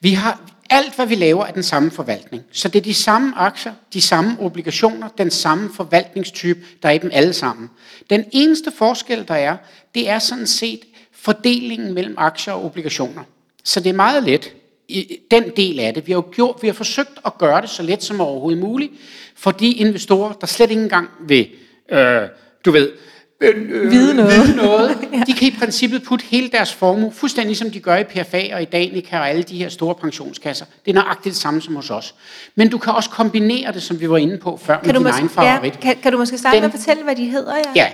vi 0.00 0.12
har 0.12 0.40
alt, 0.70 0.94
hvad 0.96 1.06
vi 1.06 1.14
laver, 1.14 1.44
er 1.44 1.52
den 1.52 1.62
samme 1.62 1.90
forvaltning. 1.90 2.42
Så 2.52 2.68
det 2.68 2.78
er 2.78 2.82
de 2.82 2.94
samme 2.94 3.32
aktier, 3.36 3.72
de 3.92 4.00
samme 4.00 4.36
obligationer, 4.40 5.08
den 5.08 5.30
samme 5.30 5.70
forvaltningstype, 5.74 6.60
der 6.82 6.88
er 6.88 6.92
i 6.92 6.98
dem 6.98 7.10
alle 7.12 7.32
sammen. 7.32 7.70
Den 8.10 8.24
eneste 8.32 8.72
forskel, 8.78 9.24
der 9.28 9.34
er, 9.34 9.56
det 9.94 10.08
er 10.08 10.18
sådan 10.18 10.46
set 10.46 10.80
fordelingen 11.12 11.94
mellem 11.94 12.14
aktier 12.18 12.54
og 12.54 12.64
obligationer. 12.64 13.22
Så 13.64 13.80
det 13.80 13.90
er 13.90 13.94
meget 13.94 14.22
let 14.22 14.52
i 14.88 15.18
den 15.30 15.44
del 15.56 15.80
af 15.80 15.94
det. 15.94 16.06
Vi 16.06 16.12
har, 16.12 16.20
gjort, 16.20 16.56
vi 16.62 16.66
har 16.66 16.74
forsøgt 16.74 17.18
at 17.26 17.38
gøre 17.38 17.60
det 17.60 17.70
så 17.70 17.82
let 17.82 18.02
som 18.02 18.20
overhovedet 18.20 18.60
muligt, 18.60 18.92
for 19.36 19.50
de 19.50 19.72
investorer, 19.72 20.32
der 20.32 20.46
slet 20.46 20.70
ikke 20.70 20.82
engang 20.82 21.08
vil, 21.20 21.48
øh, 21.90 22.22
du 22.64 22.70
ved, 22.70 22.92
øh, 23.40 23.90
vide 23.90 24.14
noget, 24.14 24.32
vide 24.32 24.56
noget. 24.56 24.98
ja. 25.12 25.22
de 25.26 25.32
kan 25.32 25.48
i 25.48 25.54
princippet 25.58 26.02
putte 26.02 26.24
hele 26.24 26.48
deres 26.48 26.74
formue, 26.74 27.12
fuldstændig 27.12 27.56
som 27.56 27.70
de 27.70 27.80
gør 27.80 27.96
i 27.96 28.04
PFA 28.04 28.54
og 28.54 28.62
i 28.62 28.64
Danica 28.64 29.18
og 29.18 29.28
alle 29.28 29.42
de 29.42 29.58
her 29.58 29.68
store 29.68 29.94
pensionskasser. 29.94 30.66
Det 30.84 30.90
er 30.90 30.94
nøjagtigt 30.94 31.32
det 31.32 31.42
samme 31.42 31.60
som 31.60 31.76
hos 31.76 31.90
os. 31.90 32.14
Men 32.54 32.68
du 32.68 32.78
kan 32.78 32.92
også 32.92 33.10
kombinere 33.10 33.72
det, 33.72 33.82
som 33.82 34.00
vi 34.00 34.10
var 34.10 34.16
inde 34.16 34.38
på 34.38 34.56
før, 34.56 34.78
kan 34.80 34.86
med 34.86 34.94
din 34.94 35.02
måske, 35.02 35.18
egen 35.18 35.28
favorit. 35.28 35.74
Ja, 35.74 35.80
kan, 35.80 35.96
kan 36.02 36.12
du 36.12 36.18
måske 36.18 36.38
starte 36.38 36.54
Den, 36.54 36.62
med 36.62 36.68
at 36.74 36.78
fortælle, 36.78 37.02
hvad 37.02 37.16
de 37.16 37.24
hedder? 37.24 37.54
Ja, 37.56 37.62
ja. 37.76 37.92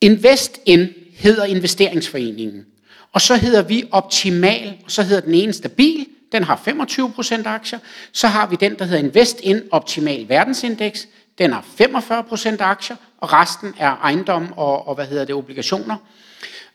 Invest 0.00 0.60
In 0.66 0.88
hedder 1.16 1.44
investeringsforeningen. 1.44 2.64
Og 3.12 3.20
så 3.20 3.36
hedder 3.36 3.62
vi 3.62 3.88
Optimal, 3.90 4.78
og 4.84 4.90
så 4.90 5.02
hedder 5.02 5.20
den 5.20 5.34
ene 5.34 5.52
Stabil, 5.52 6.06
den 6.32 6.44
har 6.44 6.60
25% 6.68 7.48
aktier. 7.48 7.78
Så 8.12 8.26
har 8.26 8.46
vi 8.46 8.56
den, 8.56 8.78
der 8.78 8.84
hedder 8.84 9.04
Invest 9.04 9.40
In 9.40 9.60
Optimal 9.70 10.28
Verdensindeks, 10.28 11.08
den 11.38 11.52
har 11.52 11.64
45% 11.80 12.62
aktier, 12.62 12.96
og 13.18 13.32
resten 13.32 13.74
er 13.78 13.96
ejendom 14.02 14.52
og, 14.56 14.88
og 14.88 14.94
hvad 14.94 15.06
hedder 15.06 15.24
det, 15.24 15.34
obligationer. 15.34 15.96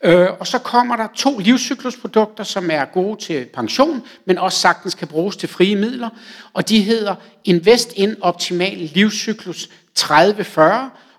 Øh, 0.04 0.28
og 0.40 0.48
så 0.48 0.60
kommer 0.60 0.96
der 0.96 1.08
to 1.16 1.38
livscyklusprodukter, 1.38 2.44
som 2.44 2.72
er 2.72 2.86
gode 2.86 3.22
til 3.22 3.46
pension, 3.46 4.04
men 4.26 4.38
også 4.38 4.60
sagtens 4.60 4.96
kan 4.96 5.08
bruges 5.08 5.38
til 5.38 5.50
frie 5.50 5.76
midler. 5.76 6.10
Og 6.54 6.70
de 6.70 6.82
hedder 6.82 7.16
Invest 7.44 7.94
In 7.96 8.16
Optimal 8.22 8.78
Livscyklus 8.78 9.70
30-40, 10.00 10.62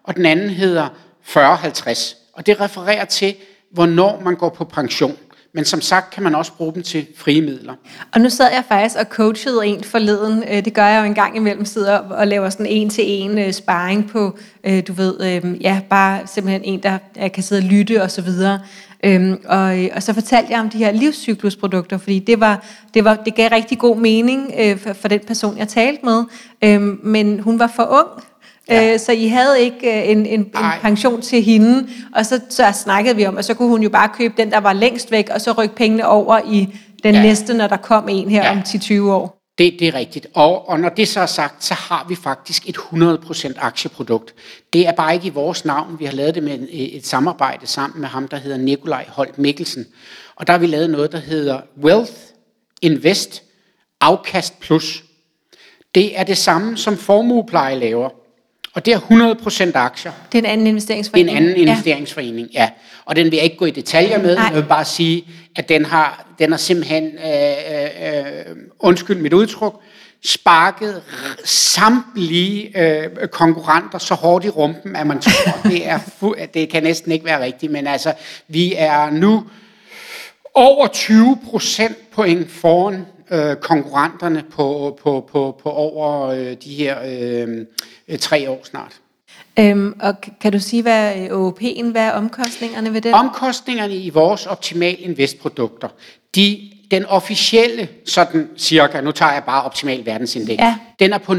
og 0.03 0.17
den 0.17 0.27
anden 0.27 0.51
hedder 0.51 0.89
40-50. 1.27 2.17
Og 2.33 2.47
det 2.47 2.61
refererer 2.61 3.05
til, 3.05 3.37
hvornår 3.73 4.21
man 4.25 4.37
går 4.37 4.49
på 4.49 4.65
pension. 4.65 5.17
Men 5.55 5.65
som 5.65 5.81
sagt 5.81 6.15
kan 6.15 6.23
man 6.23 6.35
også 6.35 6.53
bruge 6.53 6.75
dem 6.75 6.83
til 6.83 7.07
frie 7.17 7.41
midler. 7.41 7.75
Og 8.15 8.21
nu 8.21 8.31
sad 8.31 8.53
jeg 8.53 8.65
faktisk 8.69 8.97
og 8.97 9.07
coachede 9.07 9.67
en 9.67 9.85
forleden. 9.85 10.45
Øh, 10.51 10.65
det 10.65 10.75
gør 10.75 10.87
jeg 10.87 11.01
jo 11.01 11.05
en 11.05 11.15
gang 11.15 11.37
imellem, 11.37 11.65
sidder 11.65 11.99
og 11.99 12.27
laver 12.27 12.51
sådan 12.51 12.67
en 12.67 12.91
til 12.91 13.05
en 13.07 13.39
øh, 13.39 13.53
sparring 13.53 14.11
på, 14.11 14.39
øh, 14.65 14.83
du 14.89 14.93
ved, 14.93 15.43
ja, 15.61 15.81
bare 15.91 16.21
simpelthen 16.27 16.65
en, 16.65 16.83
der 16.83 17.29
kan 17.29 17.43
sidde 17.43 17.61
og 17.61 17.65
lytte 17.65 18.03
og 18.03 18.11
så 18.11 18.23
videre. 18.23 18.61
Øhm, 19.05 19.41
og, 19.45 19.79
og 19.93 20.03
så 20.03 20.13
fortalte 20.13 20.53
jeg 20.53 20.61
om 20.61 20.71
de 20.71 20.79
her 20.79 20.93
livscyklusprodukter, 20.93 21.99
fordi 21.99 22.19
det, 22.19 22.41
var, 22.41 22.65
det, 22.95 23.05
var, 23.05 23.15
det 23.15 23.35
gav 23.35 23.49
rigtig 23.51 23.79
god 23.79 23.97
mening 23.97 24.53
øh, 24.59 24.79
for, 24.79 24.93
for 24.93 25.09
den 25.09 25.21
person, 25.27 25.59
jeg 25.59 25.69
talte 25.69 26.05
med. 26.05 26.25
Øhm, 26.65 27.01
men 27.03 27.41
hun 27.41 27.59
var 27.59 27.73
for 27.77 27.83
ung 27.91 28.25
Ja. 28.69 28.93
Øh, 28.93 28.99
så 28.99 29.13
I 29.13 29.27
havde 29.27 29.61
ikke 29.61 30.03
øh, 30.03 30.11
en, 30.11 30.27
en, 30.27 30.41
en 30.41 30.51
pension 30.83 31.23
til 31.23 31.43
hende, 31.43 31.89
og 32.15 32.27
så, 32.27 32.41
så 32.49 32.73
snakkede 32.85 33.17
vi 33.17 33.27
om, 33.27 33.39
at 33.39 33.45
så 33.45 33.55
kunne 33.55 33.69
hun 33.69 33.83
jo 33.83 33.89
bare 33.89 34.09
købe 34.09 34.35
den, 34.37 34.51
der 34.51 34.61
var 34.61 34.73
længst 34.73 35.11
væk, 35.11 35.29
og 35.35 35.41
så 35.41 35.53
rykke 35.53 35.75
pengene 35.75 36.09
over 36.09 36.41
i 36.47 36.69
den 37.03 37.15
ja. 37.15 37.23
næste, 37.23 37.55
når 37.55 37.67
der 37.67 37.77
kom 37.77 38.09
en 38.09 38.31
her 38.31 38.45
ja. 38.45 38.53
om 38.53 38.59
10-20 38.59 39.03
år. 39.03 39.39
Det, 39.59 39.77
det 39.79 39.89
er 39.89 39.95
rigtigt. 39.95 40.27
Og, 40.35 40.69
og 40.69 40.81
når 40.81 40.89
det 40.89 41.09
så 41.09 41.21
er 41.21 41.27
sagt, 41.27 41.65
så 41.65 41.75
har 41.75 42.07
vi 42.09 42.15
faktisk 42.15 42.69
et 42.69 42.77
100% 42.77 43.53
aktieprodukt. 43.57 44.35
Det 44.73 44.87
er 44.87 44.93
bare 44.93 45.15
ikke 45.15 45.27
i 45.27 45.31
vores 45.31 45.65
navn. 45.65 45.97
Vi 45.99 46.05
har 46.05 46.13
lavet 46.13 46.35
det 46.35 46.43
med 46.43 46.59
et, 46.71 46.97
et 46.97 47.07
samarbejde 47.07 47.67
sammen 47.67 48.01
med 48.01 48.09
ham, 48.09 48.29
der 48.29 48.37
hedder 48.37 48.57
Nikolaj 48.57 49.05
Holt 49.09 49.39
Mikkelsen. 49.39 49.87
Og 50.37 50.47
der 50.47 50.53
har 50.53 50.59
vi 50.59 50.67
lavet 50.67 50.91
noget, 50.91 51.13
der 51.13 51.19
hedder 51.19 51.61
Wealth 51.85 52.13
Invest 52.83 53.43
Afkast 54.01 54.61
Plus. 54.61 55.05
Det 55.95 56.19
er 56.19 56.25
det 56.25 56.37
samme, 56.37 56.77
som 56.77 56.97
formuepleje 56.97 57.75
laver. 57.75 58.11
Og 58.79 58.87
det 58.87 58.95
er 58.95 58.99
100% 59.71 59.71
aktier. 59.75 60.13
Det 60.33 60.39
er 60.39 60.43
en 60.43 60.51
anden 60.51 60.67
investeringsforening. 60.67 61.29
Det 61.29 61.35
er 61.35 61.41
en 61.41 61.49
anden 61.49 61.69
investeringsforening, 61.69 62.49
ja. 62.53 62.63
ja. 62.63 62.71
Og 63.05 63.17
den 63.17 63.25
vil 63.25 63.35
jeg 63.35 63.45
ikke 63.45 63.57
gå 63.57 63.65
i 63.65 63.71
detaljer 63.71 64.23
med. 64.23 64.35
Nej. 64.35 64.45
Jeg 64.45 64.55
vil 64.55 64.69
bare 64.69 64.85
sige, 64.85 65.25
at 65.57 65.69
den 65.69 65.85
har, 65.85 66.27
den 66.39 66.51
har 66.51 66.59
simpelthen, 66.59 67.05
øh, 67.05 68.19
øh, 68.19 68.57
undskyld 68.79 69.17
mit 69.17 69.33
udtryk, 69.33 69.73
sparket 70.25 71.03
samtlige 71.45 72.81
øh, 72.83 73.29
konkurrenter 73.33 73.99
så 73.99 74.15
hårdt 74.15 74.45
i 74.45 74.49
rumpen, 74.49 74.97
at 74.97 75.07
man 75.07 75.21
tror, 75.21 75.61
det, 75.71 75.89
er 75.89 75.99
fu- 75.99 76.47
det 76.55 76.69
kan 76.69 76.83
næsten 76.83 77.13
ikke 77.13 77.25
være 77.25 77.45
rigtigt. 77.45 77.73
Men 77.73 77.87
altså, 77.87 78.13
vi 78.49 78.75
er 78.77 79.11
nu 79.11 79.45
over 80.59 80.87
20 80.87 81.39
procent 81.51 82.11
point 82.11 82.51
foran 82.51 83.07
øh, 83.31 83.57
konkurrenterne 83.57 84.45
på, 84.51 84.99
på, 85.03 85.29
på, 85.33 85.61
på 85.63 85.71
over 85.71 86.27
øh, 86.27 86.57
de 86.65 86.75
her 86.75 86.99
øh, 87.07 87.67
øh, 88.09 88.19
tre 88.19 88.51
år 88.51 88.61
snart. 88.65 88.93
Øhm, 89.59 89.95
og 90.01 90.15
kan 90.41 90.53
du 90.53 90.59
sige, 90.59 90.83
hvad 90.83 91.13
OOP'en, 91.31 91.91
hvad 91.91 92.03
er 92.03 92.11
omkostningerne 92.13 92.93
ved 92.93 93.01
det? 93.01 93.15
Omkostningerne 93.15 93.97
i 93.97 94.11
vores 94.11 94.47
optimal 94.47 94.97
investprodukter, 94.99 95.89
de, 96.35 96.71
den 96.91 97.07
officielle, 97.07 97.89
sådan 98.07 98.49
cirka, 98.57 99.01
nu 99.01 99.13
tager 99.13 99.33
jeg 99.33 99.45
bare 99.45 99.63
optimal 99.63 100.07
verdensindeks, 100.07 100.61
ja. 100.61 100.77
den 100.99 101.13
er 101.13 101.19
på 101.19 101.33
0,66. 101.33 101.39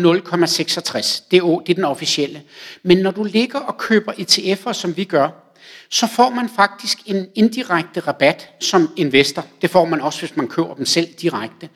Det 1.31 1.37
er, 1.37 1.59
det 1.65 1.69
er 1.69 1.75
den 1.75 1.85
officielle. 1.85 2.41
Men 2.83 2.97
når 2.97 3.11
du 3.11 3.23
ligger 3.23 3.59
og 3.59 3.77
køber 3.77 4.11
ETF'er, 4.11 4.73
som 4.73 4.97
vi 4.97 5.03
gør, 5.03 5.48
så 5.89 6.07
får 6.07 6.29
man 6.29 6.49
faktisk 6.55 6.97
en 7.05 7.27
indirekte 7.35 7.99
rabat 7.99 8.49
som 8.59 8.89
investor. 8.95 9.45
Det 9.61 9.69
får 9.69 9.85
man 9.85 10.01
også, 10.01 10.19
hvis 10.19 10.37
man 10.37 10.47
køber 10.47 10.73
dem 10.73 10.85
selv 10.85 11.07
direkte. 11.21 11.69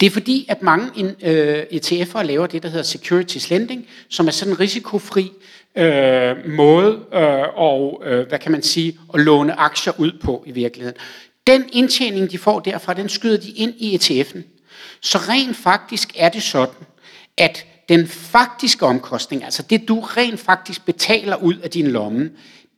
Det 0.00 0.06
er 0.06 0.10
fordi, 0.10 0.46
at 0.48 0.62
mange 0.62 1.14
øh, 1.22 1.62
ETF'er 1.62 2.22
laver 2.22 2.46
det, 2.46 2.62
der 2.62 2.68
hedder 2.68 2.84
securities 2.84 3.50
lending, 3.50 3.86
som 4.08 4.26
er 4.26 4.30
sådan 4.30 4.54
en 4.54 4.60
risikofri 4.60 5.32
øh, 5.76 6.50
måde 6.50 7.00
øh, 7.14 7.44
og, 7.56 8.02
øh, 8.04 8.28
hvad 8.28 8.38
kan 8.38 8.52
man 8.52 8.62
sige, 8.62 8.98
at 9.14 9.20
låne 9.20 9.52
aktier 9.52 9.92
ud 9.98 10.12
på 10.24 10.44
i 10.46 10.52
virkeligheden. 10.52 10.98
Den 11.46 11.64
indtjening, 11.72 12.30
de 12.30 12.38
får 12.38 12.60
derfra, 12.60 12.94
den 12.94 13.08
skyder 13.08 13.36
de 13.36 13.50
ind 13.50 13.74
i 13.76 13.96
ETF'en. 13.96 14.40
Så 15.00 15.18
rent 15.18 15.56
faktisk 15.56 16.12
er 16.16 16.28
det 16.28 16.42
sådan, 16.42 16.86
at 17.36 17.66
den 17.88 18.06
faktiske 18.06 18.86
omkostning, 18.86 19.44
altså 19.44 19.62
det 19.62 19.88
du 19.88 20.00
rent 20.00 20.40
faktisk 20.40 20.86
betaler 20.86 21.36
ud 21.36 21.54
af 21.54 21.70
din 21.70 21.86
lomme, 21.86 22.30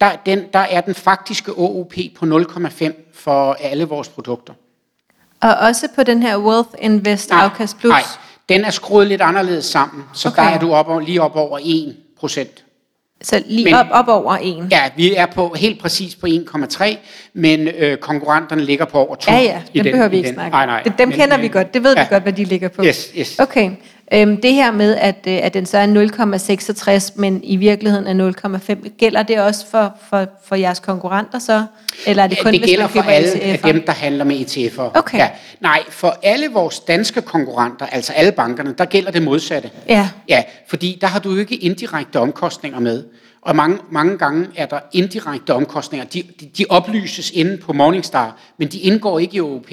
der, 0.04 0.16
den, 0.26 0.44
der 0.52 0.58
er 0.58 0.80
den 0.80 0.94
faktiske 0.94 1.52
OOP 1.52 1.94
på 2.16 2.26
0,5 2.26 2.92
for 3.14 3.56
alle 3.60 3.84
vores 3.84 4.08
produkter. 4.08 4.52
Og 5.40 5.54
også 5.54 5.88
på 5.94 6.02
den 6.02 6.22
her 6.22 6.38
Wealth 6.38 6.68
Invest 6.78 7.30
nej, 7.30 7.44
Afkast 7.44 7.78
Plus? 7.78 7.90
Nej, 7.90 8.02
den 8.48 8.64
er 8.64 8.70
skruet 8.70 9.06
lidt 9.06 9.22
anderledes 9.22 9.64
sammen, 9.64 10.04
så 10.14 10.28
okay. 10.28 10.42
der 10.42 10.48
er 10.48 10.58
du 10.58 10.72
op, 10.72 11.02
lige 11.02 11.22
op 11.22 11.36
over 11.36 11.58
1 11.62 11.96
procent. 12.18 12.64
Så 13.22 13.42
lige 13.46 13.64
men, 13.64 13.74
op, 13.74 13.86
op 13.90 14.08
over 14.08 14.38
1? 14.42 14.68
Ja, 14.70 14.90
vi 14.96 15.14
er 15.14 15.26
på 15.26 15.54
helt 15.58 15.80
præcis 15.80 16.14
på 16.14 16.26
1,3, 16.26 16.96
men 17.32 17.68
øh, 17.68 17.96
konkurrenterne 17.96 18.62
ligger 18.64 18.84
på 18.84 18.98
over 18.98 19.14
2. 19.14 19.32
Ja, 19.32 19.38
ja, 19.38 19.62
dem 19.74 19.82
behøver 19.82 20.08
vi 20.08 20.16
ikke 20.16 20.28
snakke 20.28 20.50
Nej, 20.50 20.66
nej. 20.66 20.82
Dem 20.98 21.08
men, 21.08 21.18
kender 21.18 21.38
vi 21.38 21.48
godt, 21.48 21.74
det 21.74 21.82
ved 21.82 21.96
ja. 21.96 22.02
vi 22.02 22.06
godt, 22.10 22.22
hvad 22.22 22.32
de 22.32 22.44
ligger 22.44 22.68
på. 22.68 22.84
Yes, 22.84 23.10
yes. 23.18 23.38
Okay, 23.38 23.70
Øhm, 24.12 24.40
det 24.40 24.54
her 24.54 24.72
med, 24.72 24.96
at, 24.96 25.16
øh, 25.28 25.38
at 25.42 25.54
den 25.54 25.66
så 25.66 25.78
er 25.78 27.06
0,66, 27.06 27.20
men 27.20 27.40
i 27.44 27.56
virkeligheden 27.56 28.20
er 28.20 28.32
0,5, 28.78 28.88
gælder 28.98 29.22
det 29.22 29.40
også 29.40 29.66
for, 29.70 29.96
for, 30.08 30.26
for 30.44 30.54
jeres 30.54 30.80
konkurrenter 30.80 31.38
så? 31.38 31.64
Eller 32.06 32.22
er 32.22 32.26
det 32.26 32.38
kun, 32.42 32.52
det 32.52 32.60
hvis 32.60 32.70
gælder 32.70 32.86
for 32.86 33.02
alle 33.02 33.28
ETF'er? 33.28 33.66
dem, 33.66 33.82
der 33.86 33.92
handler 33.92 34.24
med 34.24 34.36
ETF'er. 34.36 34.98
Okay. 34.98 35.18
Ja. 35.18 35.28
Nej, 35.60 35.82
for 35.90 36.18
alle 36.22 36.48
vores 36.52 36.80
danske 36.80 37.22
konkurrenter, 37.22 37.86
altså 37.86 38.12
alle 38.12 38.32
bankerne, 38.32 38.74
der 38.78 38.84
gælder 38.84 39.10
det 39.10 39.22
modsatte. 39.22 39.70
Ja. 39.88 40.08
Ja, 40.28 40.42
fordi 40.68 40.98
der 41.00 41.06
har 41.06 41.18
du 41.18 41.36
ikke 41.36 41.56
indirekte 41.56 42.20
omkostninger 42.20 42.80
med. 42.80 43.04
Og 43.42 43.56
mange, 43.56 43.78
mange 43.90 44.18
gange 44.18 44.46
er 44.56 44.66
der 44.66 44.78
indirekte 44.92 45.54
omkostninger. 45.54 46.06
De, 46.06 46.22
de, 46.40 46.46
de 46.58 46.64
oplyses 46.68 47.30
inde 47.30 47.56
på 47.56 47.72
Morningstar, 47.72 48.36
men 48.58 48.68
de 48.68 48.78
indgår 48.78 49.18
ikke 49.18 49.36
i 49.36 49.40
OOP. 49.40 49.68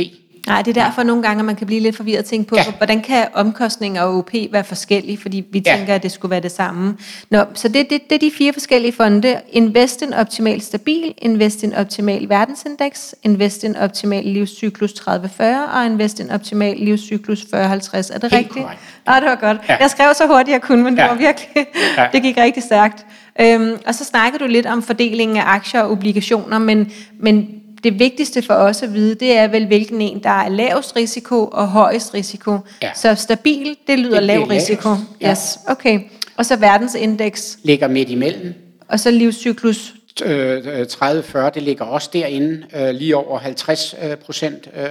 Nej, 0.48 0.62
det 0.62 0.78
er 0.78 0.84
derfor 0.84 1.04
nogle 1.04 1.24
gange, 1.24 1.40
at 1.40 1.46
man 1.46 1.56
kan 1.56 1.68
blive 1.68 1.80
lidt 1.80 1.96
forvirret 1.98 2.20
og 2.20 2.26
tænke 2.26 2.48
på, 2.50 2.56
Ja. 2.56 2.64
hvordan 2.78 3.02
kan 3.02 3.28
omkostninger 3.34 4.02
og 4.02 4.18
OP 4.18 4.32
være 4.52 4.64
forskellige, 4.64 5.18
fordi 5.18 5.46
vi 5.52 5.64
Ja. 5.66 5.76
tænker, 5.78 5.96
at 5.96 6.04
det 6.04 6.12
skulle 6.12 6.30
være 6.30 6.40
det 6.40 6.52
samme. 6.52 6.98
Nå, 7.30 7.44
så 7.54 7.68
det, 7.68 7.90
det, 7.90 8.02
det 8.10 8.16
er 8.16 8.20
de 8.20 8.32
fire 8.38 8.54
forskellige 8.54 8.92
fonde. 8.92 9.36
Invest 9.52 10.02
in 10.02 10.14
Optimal 10.14 10.62
Stabil, 10.62 11.14
Invest 11.18 11.64
in 11.64 11.74
Optimal 11.76 12.30
Verdensindeks, 12.30 13.16
Invest 13.24 13.64
in 13.64 13.76
Optimal 13.76 14.24
Livscyklus 14.26 14.94
3040 14.94 15.66
og 15.74 15.86
Invest 15.86 16.20
in 16.20 16.32
Optimal 16.32 16.76
Livscyklus 16.78 17.46
4050. 17.52 18.10
Er 18.10 18.14
det 18.18 18.24
Helt 18.24 18.34
rigtigt? 18.34 18.66
korrekt. 18.66 18.82
Nej, 19.06 19.20
det 19.20 19.30
var 19.30 19.36
godt. 19.36 19.58
Ja. 19.70 19.78
Jeg 19.80 19.90
skrev 19.90 20.14
så 20.14 20.28
hurtigt, 20.28 20.50
jeg 20.54 20.62
kunne, 20.62 20.84
men 20.84 20.94
det 20.94 21.02
Ja. 21.04 21.08
var 21.08 21.16
virkelig, 21.16 21.66
Ja. 21.98 22.08
det 22.14 22.22
gik 22.22 22.38
rigtig 22.38 22.64
stærkt. 22.64 23.06
Øhm, 23.42 23.72
og 23.88 23.96
så 23.96 24.06
snakker 24.06 24.40
du 24.40 24.46
lidt 24.46 24.66
om 24.66 24.84
fordelingen 24.84 25.38
af 25.38 25.44
aktier 25.46 25.82
og 25.82 25.92
obligationer, 25.92 26.60
men, 26.60 26.92
men 27.20 27.48
det 27.84 28.00
vigtigste 28.00 28.42
for 28.42 28.54
os 28.54 28.84
at 28.84 28.94
vide, 28.94 29.16
det 29.16 29.38
er 29.38 29.48
vel, 29.48 29.68
hvilken 29.68 30.02
en, 30.02 30.24
der 30.24 30.30
er 30.30 30.50
lavest 30.50 30.96
risiko 30.96 31.46
og 31.46 31.68
højest 31.68 32.14
risiko. 32.14 32.58
Ja. 32.82 32.90
Så 32.96 33.16
stabil, 33.16 33.78
det 33.88 34.00
lyder 34.00 34.10
Det- 34.20 34.30
det 34.30 34.38
lav 34.38 34.44
risiko. 34.44 34.90
lavest, 34.90 35.04
ja. 35.22 35.32
Yes, 35.32 35.60
okay. 35.68 36.00
Og 36.38 36.46
så 36.46 36.56
verdensindeks, 36.56 37.58
Ligger 37.64 37.88
midt 37.88 38.10
imellem. 38.10 38.54
og 38.88 39.00
så 39.00 39.12
livscyklus. 39.12 39.94
Øh, 40.24 40.64
øh, 40.80 40.86
30-40, 40.88 41.50
det 41.50 41.64
ligger 41.64 41.86
også 41.86 42.10
derinde, 42.14 42.64
øh, 42.76 42.90
lige 42.90 43.16
over 43.16 43.40
50 43.40 43.96
øh, 44.04 44.16
procent 44.18 44.68
øh, 44.78 44.84
øh, 44.84 44.90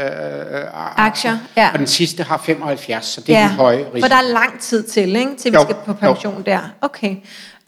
Aktier, 0.97 1.39
ja. 1.57 1.71
Og 1.73 1.79
den 1.79 1.87
sidste 1.87 2.23
har 2.23 2.39
75, 2.45 3.05
så 3.07 3.21
det 3.21 3.37
er 3.37 3.41
den 3.41 3.49
høje 3.57 3.77
risiko. 3.79 4.01
for 4.01 4.09
der 4.09 4.17
er 4.17 4.33
lang 4.33 4.61
tid 4.61 4.83
til, 4.83 5.17
ikke? 5.17 5.31
til 5.39 5.53
vi 5.53 5.57
Jo, 5.57 5.63
skal 5.63 5.75
på 5.87 5.91
jo. 5.91 5.93
pension 6.13 6.43
der. 6.47 6.59
Okay. 6.81 7.17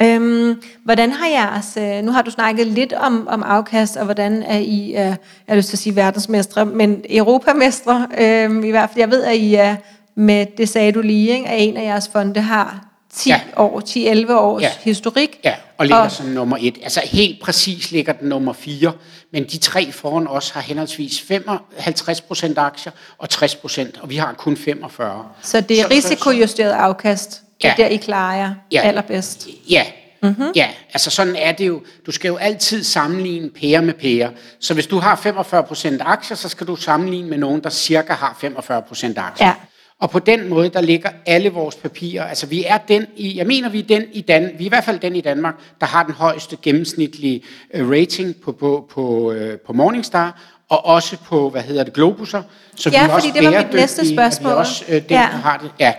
Øhm, 0.03 0.63
hvordan 0.85 1.13
har 1.13 1.27
jeres, 1.29 1.77
øh, 1.77 2.05
nu 2.05 2.13
har 2.13 2.23
du 2.23 2.31
snakket 2.31 2.67
lidt 2.67 2.93
om, 2.93 3.29
om 3.29 3.43
afkast, 3.43 3.97
og 3.97 4.05
hvordan 4.05 4.43
er 4.43 4.59
I, 4.59 4.89
øh, 4.89 4.95
jeg 4.95 5.17
har 5.49 5.57
lyst 5.57 5.69
til 5.69 5.75
at 5.77 5.79
sige 5.81 5.97
verdensmestre, 5.97 6.67
men 6.67 7.05
europamestre, 7.11 8.09
øh, 8.19 8.65
i 8.65 8.71
hvert 8.71 8.91
fald, 8.91 8.99
jeg 9.01 9.11
ved, 9.11 9.23
at 9.25 9.37
I 9.37 9.55
er 9.55 9.77
med, 10.15 10.47
det 10.59 10.69
sagde 10.69 10.93
du 10.93 11.01
lige, 11.01 11.31
ikke? 11.35 11.49
at 11.49 11.63
en 11.63 11.77
af 11.77 11.85
jeres 11.85 12.09
fonde 12.13 12.41
har 12.41 12.87
10 13.15 13.29
Ja. 13.29 13.41
år, 13.57 13.81
10-11 13.81 14.39
års 14.39 14.63
Ja. 14.63 14.71
historik. 14.83 15.41
Ja, 15.45 15.55
og 15.79 15.87
ligger 15.87 15.99
Og- 15.99 16.11
som 16.13 16.27
nummer 16.27 16.57
et. 16.61 16.79
Altså 16.83 17.01
helt 17.05 17.41
præcis 17.43 17.91
ligger 17.91 18.13
den 18.13 18.29
nummer 18.29 18.53
fire, 18.53 18.93
men 19.33 19.45
de 19.45 19.59
tre 19.59 19.93
foran 19.93 20.27
os 20.29 20.51
har 20.51 20.61
henholdsvis 20.61 21.21
55 21.21 22.21
procent 22.21 22.59
aktier 22.59 22.93
og 23.19 23.29
60 23.31 23.55
procent, 23.55 23.99
og 24.03 24.11
vi 24.11 24.17
har 24.17 24.33
kun 24.33 24.57
45. 24.57 25.25
Så 25.43 25.61
det 25.61 25.81
er 25.81 25.91
risikojusteret 25.91 26.71
afkast, 26.71 27.42
det 27.63 27.69
er 27.69 27.75
Ja. 27.79 27.83
der, 27.83 27.89
I 27.89 27.97
klarer 27.97 28.37
jer 28.37 28.55
Ja. 28.73 28.81
allerbedst. 28.81 29.49
Ja, 29.71 29.83
Mhm. 30.23 30.31
mm-hmm. 30.31 30.53
ja, 30.57 30.69
altså 30.93 31.11
sådan 31.11 31.37
er 31.37 31.53
det 31.53 31.67
jo. 31.67 31.83
Du 32.07 32.11
skal 32.13 32.29
jo 32.29 32.37
altid 32.37 32.85
sammenligne 32.85 33.51
pære 33.51 33.83
med 33.83 33.95
pære. 33.95 34.31
Så 34.61 34.75
hvis 34.75 34.87
du 34.87 34.99
har 34.99 35.17
45 35.17 35.63
procent 35.63 36.03
aktier, 36.05 36.37
så 36.37 36.49
skal 36.49 36.67
du 36.67 36.77
sammenligne 36.77 37.29
med 37.29 37.39
nogen, 37.39 37.63
der 37.63 37.71
cirka 37.71 38.13
har 38.13 38.37
45 38.41 38.83
procent 38.83 39.19
aktier. 39.19 39.47
Ja. 39.47 39.53
Og 40.01 40.11
på 40.11 40.19
den 40.19 40.49
måde, 40.49 40.69
der 40.69 40.81
ligger 40.81 41.11
alle 41.27 41.49
vores 41.51 41.75
papirer, 41.77 42.25
altså 42.25 42.47
vi 42.47 42.65
er 42.67 42.79
den 42.79 43.07
i, 43.17 43.37
jeg 43.39 43.47
mener 43.47 43.69
vi 43.69 43.79
er 43.79 43.83
den 43.83 44.05
i 44.13 44.21
Dan, 44.21 44.43
vi 44.59 44.65
er 44.65 44.67
i 44.67 44.69
hvert 44.69 44.85
fald 44.85 44.99
den 44.99 45.17
i 45.17 45.21
Danmark, 45.21 45.55
der 45.81 45.87
har 45.87 46.03
den 46.03 46.15
højeste 46.15 46.57
gennemsnitlige 46.63 47.43
øh, 47.75 47.91
rating 47.91 48.35
på, 48.45 48.53
på, 48.53 48.89
på, 48.95 49.33
øh, 49.33 49.59
på 49.67 49.73
Morningstar, 49.73 50.41
og 50.69 50.87
også 50.87 51.17
på, 51.17 51.51
hvad 51.51 51.63
hedder 51.63 51.85
det, 51.85 51.93
Globuser. 51.93 52.43
Så 52.77 52.91
Ja, 52.91 52.99
vi 53.07 53.11
er 53.11 53.15
fordi 53.15 53.29
også 53.29 53.41
det 53.41 53.45
var 53.45 53.51
mit 53.63 53.73
næste 53.75 53.97
bæredygtige, 53.97 54.01
og 54.01 54.07
Vi 54.11 54.15
spørgsmål. 54.15 54.53
er 54.53 54.57
også 54.57 54.85
øh, 54.89 54.95
den, 54.95 55.03
Ja. 55.11 55.17
der 55.17 55.21
har 55.23 55.57
det. 55.59 55.71
Ja. 55.81 55.93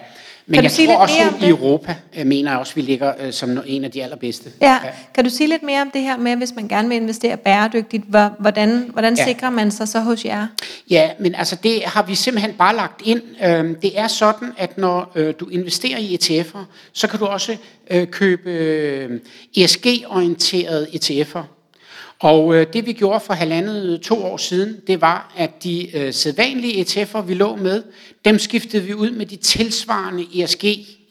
Men 0.47 0.53
Kan 0.53 0.63
du 0.63 0.65
jeg 0.65 0.71
sige 0.71 0.87
tror 0.87 0.93
lidt 0.93 1.01
også, 1.01 1.15
mere 1.17 1.27
om 1.29 1.43
i? 1.43 1.49
Europa 1.49 1.95
øh, 2.17 2.25
mener 2.27 2.51
jeg 2.51 2.59
også, 2.59 2.75
vi 2.75 2.81
ligger 2.81 3.13
øh, 3.19 3.33
som 3.33 3.57
en 3.65 3.83
af 3.83 3.91
de 3.91 4.03
allerbedste. 4.03 4.49
Ja. 4.61 4.77
Kan 5.15 5.23
du 5.23 5.29
sige 5.29 5.47
lidt 5.49 5.63
mere 5.63 5.81
om 5.81 5.91
det 5.91 6.01
her 6.01 6.17
med, 6.17 6.35
hvis 6.35 6.55
man 6.55 6.67
gerne 6.67 6.87
vil 6.89 6.95
investere 6.97 7.37
bæredygtigt, 7.37 8.03
hvor- 8.07 8.35
hvordan, 8.39 8.89
hvordan 8.93 9.15
Ja. 9.17 9.25
sikrer 9.25 9.49
man 9.49 9.71
sig 9.71 9.87
så 9.87 9.99
hos 9.99 10.25
jer? 10.25 10.47
Ja, 10.89 11.09
men 11.19 11.35
altså 11.35 11.55
det 11.63 11.81
har 11.85 12.03
vi 12.03 12.15
simpelthen 12.15 12.53
bare 12.57 12.75
lagt 12.75 13.01
ind. 13.05 13.21
Øhm, 13.45 13.75
Det 13.75 13.99
er 13.99 14.07
sådan, 14.07 14.49
at 14.57 14.77
når 14.77 15.11
øh, 15.15 15.33
du 15.39 15.49
investerer 15.49 15.97
i 15.97 16.17
ETF'er, 16.21 16.57
så 16.93 17.07
kan 17.07 17.19
du 17.19 17.25
også 17.25 17.57
øh, 17.91 18.07
købe 18.07 18.49
øh, 18.51 19.19
ESG-orienterede 19.57 20.87
ETF'er. 20.93 21.41
Og 22.23 22.55
øh, 22.55 22.67
det 22.73 22.85
vi 22.85 22.93
gjorde 22.93 23.19
for 23.19 23.33
halvandet 23.33 24.01
to 24.01 24.23
år 24.23 24.37
siden, 24.37 24.77
det 24.87 25.01
var, 25.01 25.33
at 25.37 25.63
de 25.63 25.97
øh, 25.97 26.13
sædvanlige 26.13 26.81
ETF'er, 26.81 27.21
vi 27.21 27.33
lå 27.33 27.55
med, 27.55 27.83
dem 28.25 28.39
skiftede 28.39 28.83
vi 28.83 28.93
ud 28.93 29.11
med 29.11 29.25
de 29.25 29.35
tilsvarende 29.35 30.43
ESG 30.43 30.65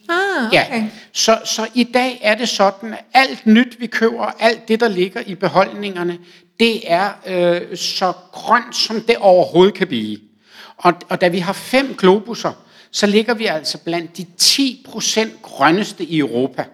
Ah, 0.09 0.47
okay. 0.47 0.57
Ja, 0.57 0.89
så, 1.11 1.39
så 1.45 1.67
i 1.73 1.83
dag 1.83 2.19
er 2.21 2.35
det 2.35 2.49
sådan, 2.49 2.93
at 2.93 3.05
alt 3.13 3.45
nyt, 3.45 3.79
vi 3.79 3.87
køber, 3.87 4.25
alt 4.39 4.67
det, 4.67 4.79
der 4.79 4.87
ligger 4.87 5.21
i 5.25 5.35
beholdningerne, 5.35 6.17
det 6.59 6.91
er 6.91 7.09
øh, 7.27 7.77
så 7.77 8.13
grønt, 8.31 8.75
som 8.75 9.01
det 9.01 9.17
overhovedet 9.17 9.73
kan 9.73 9.87
blive. 9.87 10.17
Og, 10.77 10.93
og 11.09 11.21
da 11.21 11.27
vi 11.27 11.39
har 11.39 11.53
fem 11.53 11.95
globuser, 11.97 12.51
så 12.91 13.07
ligger 13.07 13.33
vi 13.33 13.45
altså 13.45 13.77
blandt 13.77 14.17
de 14.17 14.25
10 14.37 14.85
procent 14.89 15.41
grønneste 15.41 16.03
i 16.03 16.19
Europa. 16.19 16.65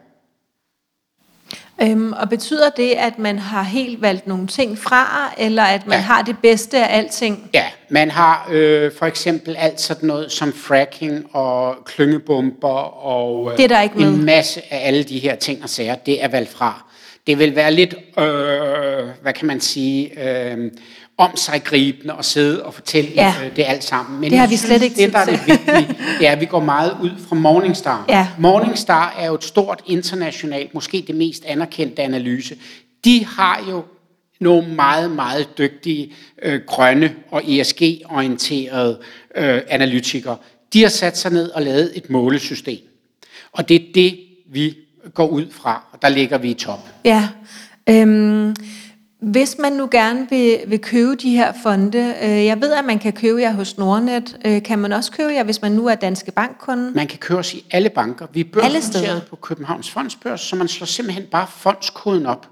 Øhm, 1.81 2.13
og 2.13 2.29
betyder 2.29 2.69
det, 2.69 2.91
at 2.91 3.19
man 3.19 3.39
har 3.39 3.63
helt 3.63 4.01
valgt 4.01 4.27
nogle 4.27 4.47
ting 4.47 4.77
fra, 4.77 5.33
eller 5.37 5.63
at 5.63 5.87
man 5.87 5.97
Ja. 5.97 6.01
har 6.03 6.21
det 6.21 6.35
bedste 6.41 6.77
af 6.85 6.97
alting? 6.97 7.49
Ja, 7.53 7.65
man 7.89 8.11
har 8.11 8.47
øh, 8.51 8.91
for 8.99 9.05
eksempel 9.05 9.55
alt 9.59 9.81
sådan 9.81 10.07
noget 10.07 10.31
som 10.31 10.53
fracking 10.53 11.25
og 11.35 11.75
klyngebomber 11.85 13.05
og 13.05 13.51
øh, 13.51 13.57
Det 13.57 13.63
er 13.63 13.67
der 13.67 13.81
ikke 13.81 13.97
med. 13.97 14.07
en 14.07 14.25
masse 14.25 14.61
af 14.69 14.87
alle 14.87 15.03
de 15.03 15.19
her 15.19 15.35
ting 15.35 15.63
og 15.63 15.69
sager, 15.69 15.95
det 15.95 16.23
er 16.23 16.27
valgt 16.27 16.49
fra. 16.51 16.85
Det 17.27 17.39
vil 17.39 17.55
være 17.55 17.71
lidt, 17.73 17.93
øh, 18.19 19.07
hvad 19.21 19.33
kan 19.33 19.47
man 19.47 19.59
sige, 19.61 20.29
øh, 20.29 20.71
om 21.19 21.37
sig 21.37 21.63
gribende 21.63 22.13
at 22.19 22.25
sidde 22.25 22.63
og 22.65 22.73
fortælle 22.73 23.11
Ja. 23.15 23.33
øh, 23.45 23.55
det 23.55 23.63
alt 23.67 23.83
sammen. 23.83 24.21
Men 24.21 24.31
Det 24.31 24.39
har 24.39 24.47
vi 24.47 24.55
slet 24.55 24.81
ikke 24.83 24.95
det, 24.95 25.13
der 25.13 25.19
er 25.19 25.25
det 25.25 25.39
vigtige, 25.47 25.95
det 26.19 26.27
er, 26.27 26.31
at 26.31 26.39
vi 26.39 26.45
går 26.45 26.59
meget 26.59 26.97
ud 27.01 27.09
fra 27.27 27.35
Morningstar. 27.35 28.05
Ja. 28.09 28.27
Morningstar 28.39 29.15
er 29.19 29.27
jo 29.27 29.33
et 29.35 29.43
stort 29.43 29.81
internationalt, 29.85 30.73
måske 30.73 31.03
det 31.07 31.15
mest 31.15 31.45
anerkendte 31.45 32.01
analyse. 32.01 32.55
De 33.05 33.25
har 33.25 33.65
jo 33.69 33.83
nogle 34.39 34.67
meget, 34.75 35.11
meget 35.11 35.57
dygtige 35.57 36.13
øh, 36.43 36.61
grønne 36.67 37.13
og 37.31 37.41
ESG-orienterede 37.47 38.99
øh, 39.35 39.61
analytikere. 39.69 40.37
De 40.73 40.81
har 40.81 40.89
sat 40.89 41.17
sig 41.17 41.31
ned 41.31 41.49
og 41.49 41.61
lavet 41.61 41.91
et 41.95 42.09
målesystem. 42.09 42.79
Og 43.51 43.69
det 43.69 43.75
er 43.75 43.85
det, 43.95 44.19
vi 44.51 44.77
går 45.13 45.27
ud 45.27 45.45
fra, 45.51 45.83
og 45.91 46.01
der 46.01 46.09
ligger 46.09 46.37
vi 46.37 46.49
i 46.49 46.53
top. 46.53 46.79
Ja. 47.05 47.27
Øhm, 47.89 48.55
hvis 49.21 49.55
man 49.59 49.71
nu 49.73 49.87
gerne 49.91 50.27
vil, 50.29 50.59
vil 50.67 50.79
købe 50.79 51.15
de 51.15 51.29
her 51.29 51.53
fonde, 51.63 52.15
øh, 52.23 52.45
jeg 52.45 52.61
ved, 52.61 52.73
at 52.73 52.85
man 52.85 52.99
kan 52.99 53.13
købe 53.13 53.41
jer 53.41 53.53
hos 53.53 53.77
Nordnet. 53.77 54.37
Øh, 54.45 54.63
kan 54.63 54.79
man 54.79 54.93
også 54.93 55.11
købe 55.11 55.33
jer, 55.33 55.43
hvis 55.43 55.61
man 55.61 55.71
nu 55.71 55.87
er 55.87 55.95
Danske 55.95 56.31
Bankkunde? 56.31 56.91
Man 56.95 57.07
kan 57.07 57.19
købe 57.19 57.39
os 57.39 57.53
i 57.53 57.65
alle 57.71 57.89
banker. 57.89 58.27
Vi 58.33 58.39
er 58.39 58.43
børsnoteret 58.53 59.23
på 59.29 59.35
Københavns 59.35 59.89
Fondsbørs, 59.91 60.41
så 60.41 60.55
man 60.55 60.67
slår 60.67 60.85
simpelthen 60.85 61.23
bare 61.31 61.47
fondskoden 61.57 62.25
op. 62.25 62.47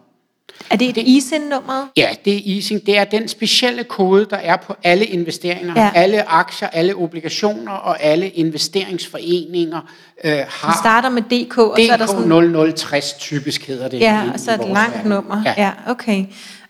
Er 0.70 0.76
det 0.76 0.90
et 0.90 0.98
ISIN-nummer? 0.98 1.88
Ja, 1.98 2.10
det 2.26 2.36
er 2.36 2.56
easing. 2.56 2.86
Det 2.86 2.98
er 2.98 3.04
den 3.04 3.28
specielle 3.28 3.84
kode, 3.84 4.26
der 4.30 4.38
er 4.38 4.58
på 4.58 4.76
alle 4.84 5.06
investeringer. 5.06 5.74
Ja. 5.76 5.92
Alle 5.96 6.30
aktier, 6.30 6.68
alle 6.68 6.96
obligationer 6.96 7.72
og 7.72 8.04
alle 8.04 8.30
investeringsforeninger 8.30 9.82
øh, 10.24 10.32
Det 10.32 10.46
har 10.50 10.78
starter 10.84 11.10
med 11.10 11.22
DK, 11.22 11.58
og 11.58 11.78
så 11.88 11.94
er 11.94 11.98
der 11.98 12.06
sådan... 12.06 12.72
DK 12.72 12.78
0060 12.78 13.14
typisk 13.14 13.68
hedder 13.68 13.88
det. 13.88 14.00
Ja, 14.00 14.24
og 14.34 14.40
så 14.40 14.52
i 14.52 14.54
et 14.54 14.60
vores 14.60 14.74
langt 14.74 14.96
verden. 14.96 15.10
nummer. 15.12 15.42
Ja, 15.46 15.54
Ja, 15.58 15.72
okay. 15.88 16.26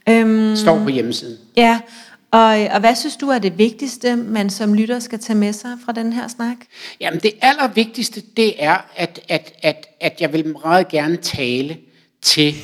Øhm, 0.10 0.56
står 0.56 0.84
på 0.84 0.90
hjemmesiden. 0.90 1.38
ja, 1.58 1.80
og, 2.32 2.60
og 2.72 2.80
hvad 2.80 2.96
synes 2.96 3.16
du 3.16 3.30
er 3.30 3.40
det 3.40 3.58
vigtigste, 3.58 4.16
man 4.16 4.50
som 4.50 4.74
lytter 4.74 5.00
skal 5.00 5.20
tage 5.20 5.38
med 5.38 5.54
sig 5.54 5.78
fra 5.86 5.92
den 5.92 6.14
her 6.14 6.28
snak? 6.28 6.58
Jamen 7.00 7.20
det 7.20 7.32
allervigtigste, 7.42 8.24
det 8.38 8.64
er, 8.64 8.78
at, 8.96 9.20
at, 9.30 9.54
at, 9.64 9.88
at 10.02 10.18
jeg 10.20 10.34
vil 10.34 10.48
meget 10.64 10.88
gerne 10.88 11.18
tale 11.18 11.78
til 12.22 12.56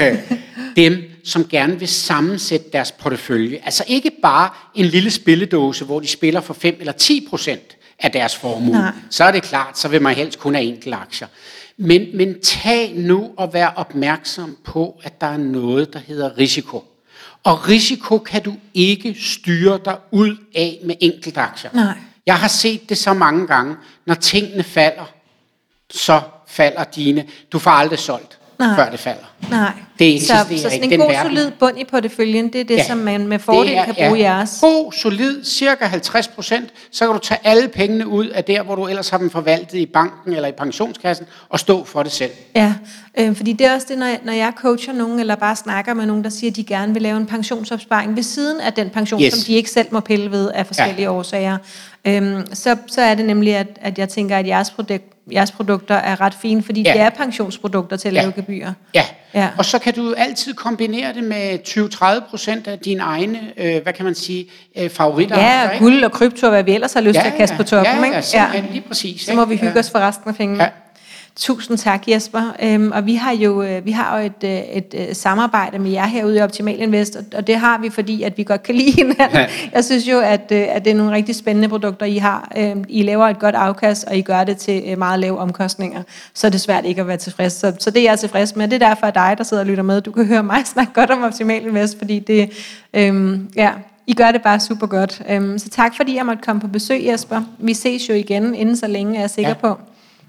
dem, 0.76 1.02
som 1.24 1.46
gerne 1.48 1.78
vil 1.78 1.88
sammensætte 1.88 2.66
deres 2.72 2.92
portefølje. 2.92 3.58
Altså 3.64 3.84
ikke 3.86 4.10
bare 4.22 4.50
en 4.74 4.84
lille 4.84 5.10
spilledåse, 5.10 5.84
hvor 5.84 6.00
de 6.00 6.06
spiller 6.06 6.40
for 6.40 6.54
5 6.54 6.76
eller 6.80 6.92
10 6.92 7.26
procent 7.30 7.76
af 7.98 8.12
deres 8.12 8.36
formue. 8.36 8.72
Nej. 8.72 8.92
Så 9.10 9.24
er 9.24 9.30
det 9.30 9.42
klart, 9.42 9.78
så 9.78 9.88
vil 9.88 10.02
man 10.02 10.14
helst 10.14 10.38
kun 10.38 10.54
have 10.54 10.66
enkelte 10.66 10.96
aktier. 10.96 11.28
Men, 11.76 12.16
men 12.16 12.40
tag 12.40 12.94
nu 12.94 13.30
og 13.36 13.52
vær 13.52 13.66
opmærksom 13.66 14.56
på, 14.64 15.00
at 15.02 15.20
der 15.20 15.26
er 15.26 15.36
noget, 15.36 15.92
der 15.92 15.98
hedder 15.98 16.38
risiko. 16.38 16.84
Og 17.44 17.68
risiko 17.68 18.18
kan 18.18 18.42
du 18.42 18.54
ikke 18.74 19.16
styre 19.20 19.80
dig 19.84 19.98
ud 20.10 20.36
af 20.54 20.80
med 20.84 20.94
enkelte 21.00 21.40
aktier. 21.40 21.70
Nej. 21.74 21.98
Jeg 22.26 22.38
har 22.38 22.48
set 22.48 22.88
det 22.88 22.98
så 22.98 23.14
mange 23.14 23.46
gange, 23.46 23.76
når 24.06 24.14
tingene 24.14 24.62
falder, 24.62 25.12
så 25.90 26.20
falder 26.46 26.84
dine. 26.84 27.28
Du 27.52 27.58
får 27.58 27.70
aldrig 27.70 27.98
solgt. 27.98 28.38
Nej. 28.58 28.76
før 28.76 28.90
det 28.90 29.00
falder. 29.00 29.24
Nej. 29.50 29.72
Det 29.98 30.22
så, 30.22 30.26
så 30.50 30.62
sådan 30.62 30.92
en 30.92 30.98
god, 30.98 31.08
verden. 31.08 31.36
solid 31.36 31.50
bund 31.50 31.78
i 31.78 31.84
porteføljen, 31.84 32.52
det 32.52 32.60
er 32.60 32.64
det, 32.64 32.76
ja. 32.76 32.86
som 32.86 32.98
man 32.98 33.26
med 33.26 33.38
fordel 33.38 33.74
er, 33.74 33.84
kan 33.84 33.94
bruge 33.94 34.18
ja. 34.18 34.34
jeres. 34.34 34.58
God, 34.60 34.92
solid, 34.92 35.44
cirka 35.44 35.84
50 35.84 36.28
procent, 36.28 36.70
så 36.90 37.06
kan 37.06 37.14
du 37.14 37.18
tage 37.18 37.40
alle 37.44 37.68
pengene 37.68 38.06
ud 38.06 38.26
af 38.28 38.44
der, 38.44 38.62
hvor 38.62 38.74
du 38.74 38.86
ellers 38.86 39.08
har 39.08 39.18
dem 39.18 39.30
forvaltet 39.30 39.78
i 39.78 39.86
banken 39.86 40.32
eller 40.32 40.48
i 40.48 40.52
pensionskassen, 40.52 41.26
og 41.48 41.60
stå 41.60 41.84
for 41.84 42.02
det 42.02 42.12
selv. 42.12 42.30
Ja, 42.54 42.74
øh, 43.18 43.36
fordi 43.36 43.52
det 43.52 43.66
er 43.66 43.74
også 43.74 43.86
det, 43.90 43.98
når 43.98 44.06
jeg, 44.06 44.20
når 44.24 44.32
jeg 44.32 44.52
coacher 44.56 44.92
nogen, 44.92 45.20
eller 45.20 45.34
bare 45.34 45.56
snakker 45.56 45.94
med 45.94 46.06
nogen, 46.06 46.24
der 46.24 46.30
siger, 46.30 46.50
at 46.50 46.56
de 46.56 46.64
gerne 46.64 46.92
vil 46.92 47.02
lave 47.02 47.16
en 47.16 47.26
pensionsopsparing 47.26 48.16
ved 48.16 48.22
siden 48.22 48.60
af 48.60 48.72
den 48.72 48.90
pension, 48.90 49.22
yes. 49.22 49.32
som 49.32 49.46
de 49.46 49.52
ikke 49.52 49.70
selv 49.70 49.88
må 49.90 50.00
pille 50.00 50.30
ved 50.30 50.50
af 50.50 50.66
forskellige 50.66 51.02
ja. 51.02 51.12
årsager. 51.12 51.58
Øhm, 52.06 52.54
så, 52.54 52.76
så 52.86 53.00
er 53.00 53.14
det 53.14 53.24
nemlig, 53.24 53.56
at, 53.56 53.66
at 53.80 53.98
jeg 53.98 54.08
tænker, 54.08 54.36
at 54.36 54.46
jeres 54.46 54.70
produkt 54.70 55.16
jeres 55.32 55.52
produkter 55.52 55.94
er 55.94 56.20
ret 56.20 56.34
fine, 56.34 56.62
fordi 56.62 56.82
ja. 56.82 56.92
det 56.92 57.00
er 57.00 57.10
pensionsprodukter 57.10 57.96
til 57.96 58.08
at 58.08 58.14
ja. 58.14 58.20
lave 58.20 58.32
gebyrer. 58.32 58.72
Ja. 58.94 59.02
ja, 59.34 59.48
og 59.58 59.64
så 59.64 59.78
kan 59.78 59.94
du 59.94 60.14
altid 60.16 60.54
kombinere 60.54 61.14
det 61.14 61.24
med 61.24 61.58
20-30 62.24 62.30
procent 62.30 62.66
af 62.66 62.78
dine 62.78 63.02
egne, 63.02 63.40
øh, 63.56 63.82
hvad 63.82 63.92
kan 63.92 64.04
man 64.04 64.14
sige, 64.14 64.46
øh, 64.78 64.90
favoritter. 64.90 65.40
Ja, 65.40 65.78
guld 65.78 66.04
og 66.04 66.12
krypto, 66.12 66.48
hvad 66.48 66.62
vi 66.62 66.74
ellers 66.74 66.92
har 66.92 67.00
lyst 67.00 67.16
ja, 67.16 67.22
til 67.22 67.28
at 67.28 67.36
kaste 67.36 67.56
på 67.56 67.62
toppen. 67.62 67.94
Ja, 67.98 68.04
ikke? 68.04 68.16
ja, 68.34 68.50
ja. 68.54 68.62
lige 68.70 68.84
præcis. 68.88 69.20
Så 69.20 69.34
må 69.34 69.44
vi 69.44 69.56
hygge 69.56 69.72
ja. 69.74 69.78
os 69.78 69.90
for 69.90 69.98
resten 69.98 70.28
af 70.28 70.36
pengene. 70.36 70.64
Ja. 70.64 70.70
Tusind 71.36 71.78
tak, 71.78 72.08
Jesper. 72.08 72.56
Øhm, 72.62 72.92
og 72.92 73.06
vi 73.06 73.14
har 73.14 73.32
jo, 73.32 73.62
øh, 73.62 73.86
vi 73.86 73.90
har 73.90 74.18
jo 74.18 74.26
et, 74.26 74.44
øh, 74.44 74.50
et, 74.50 74.84
et 74.94 75.08
øh, 75.08 75.14
samarbejde 75.14 75.78
med 75.78 75.90
jer 75.90 76.06
herude 76.06 76.36
i 76.36 76.40
Optimal 76.40 76.80
Invest, 76.80 77.18
og 77.36 77.46
det 77.46 77.56
har 77.56 77.78
vi, 77.78 77.90
fordi 77.90 78.22
at 78.22 78.38
vi 78.38 78.44
godt 78.44 78.62
kan 78.62 78.74
lide 78.74 78.90
hinanden. 79.02 79.38
Ja. 79.38 79.46
Jeg 79.72 79.84
synes 79.84 80.08
jo, 80.08 80.20
at, 80.20 80.52
at 80.52 80.84
det 80.84 80.90
er 80.90 80.94
nogle 80.94 81.12
rigtig 81.12 81.34
spændende 81.34 81.68
produkter, 81.68 82.06
I 82.06 82.16
har. 82.16 82.52
Øhm, 82.56 82.84
I 82.88 83.02
laver 83.02 83.26
et 83.26 83.38
godt 83.38 83.54
afkast, 83.54 84.04
og 84.04 84.16
I 84.16 84.22
gør 84.22 84.44
det 84.44 84.56
til 84.56 84.98
meget 84.98 85.20
lave 85.20 85.38
omkostninger. 85.38 86.02
Så 86.34 86.46
er 86.46 86.50
det 86.50 86.60
svært 86.60 86.84
ikke 86.84 87.00
at 87.00 87.06
være 87.06 87.16
tilfreds. 87.16 87.52
Så, 87.52 87.72
så 87.78 87.90
det 87.90 88.00
er 88.00 88.10
jeg 88.10 88.18
tilfreds 88.18 88.56
med. 88.56 88.68
Det 88.68 88.82
er 88.82 88.88
derfor, 88.88 89.06
at 89.06 89.14
dig, 89.14 89.34
der 89.38 89.44
sidder 89.44 89.62
og 89.62 89.66
lytter 89.66 89.84
med, 89.84 90.00
du 90.00 90.12
kan 90.12 90.26
høre 90.26 90.42
mig 90.42 90.66
snakke 90.74 90.92
godt 90.92 91.10
om 91.10 91.22
Optimal 91.22 91.66
Invest, 91.66 91.98
fordi 91.98 92.18
det, 92.18 92.50
øhm, 92.94 93.48
ja, 93.56 93.70
i 94.06 94.14
gør 94.14 94.32
det 94.32 94.42
bare 94.42 94.60
super 94.60 94.86
godt. 94.86 95.22
Øhm, 95.28 95.58
så 95.58 95.68
tak, 95.68 95.96
fordi 95.96 96.16
jeg 96.16 96.26
måtte 96.26 96.42
komme 96.42 96.60
på 96.60 96.68
besøg, 96.68 97.06
Jesper. 97.06 97.42
Vi 97.58 97.74
ses 97.74 98.08
jo 98.08 98.14
igen 98.14 98.54
inden 98.54 98.76
så 98.76 98.86
længe, 98.86 99.16
er 99.16 99.20
jeg 99.20 99.30
sikker 99.30 99.50
ja. 99.50 99.54
på. 99.54 99.78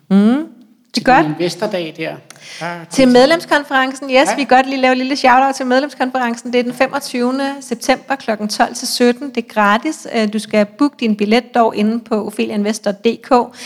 Mm. 0.09 0.56
Det 0.95 1.07
er 1.07 1.13
godt. 1.13 1.25
Investordag 1.25 1.93
der. 1.97 2.15
der 2.59 2.85
til 2.89 3.07
medlemskonferencen, 3.07 4.09
yes, 4.09 4.13
ja. 4.13 4.35
vi 4.35 4.43
kan 4.43 4.57
godt 4.57 4.69
lige 4.69 4.81
lave 4.81 4.91
et 4.91 4.97
lille 4.97 5.15
shout-out 5.15 5.55
til 5.55 5.65
medlemskonferencen. 5.65 6.53
Det 6.53 6.59
er 6.59 6.63
den 6.63 6.73
25. 6.73 7.41
september 7.61 8.15
kl. 8.15 8.29
12 8.49 8.75
til 8.75 8.87
17. 8.87 9.29
Det 9.29 9.37
er 9.37 9.53
gratis. 9.53 10.07
Øh, 10.15 10.33
du 10.33 10.39
skal 10.39 10.65
booke 10.65 10.95
din 10.99 11.15
billet 11.15 11.55
dog 11.55 11.75
inde 11.75 11.99
på 11.99 12.27
opheliainvestor.dk. 12.27 13.57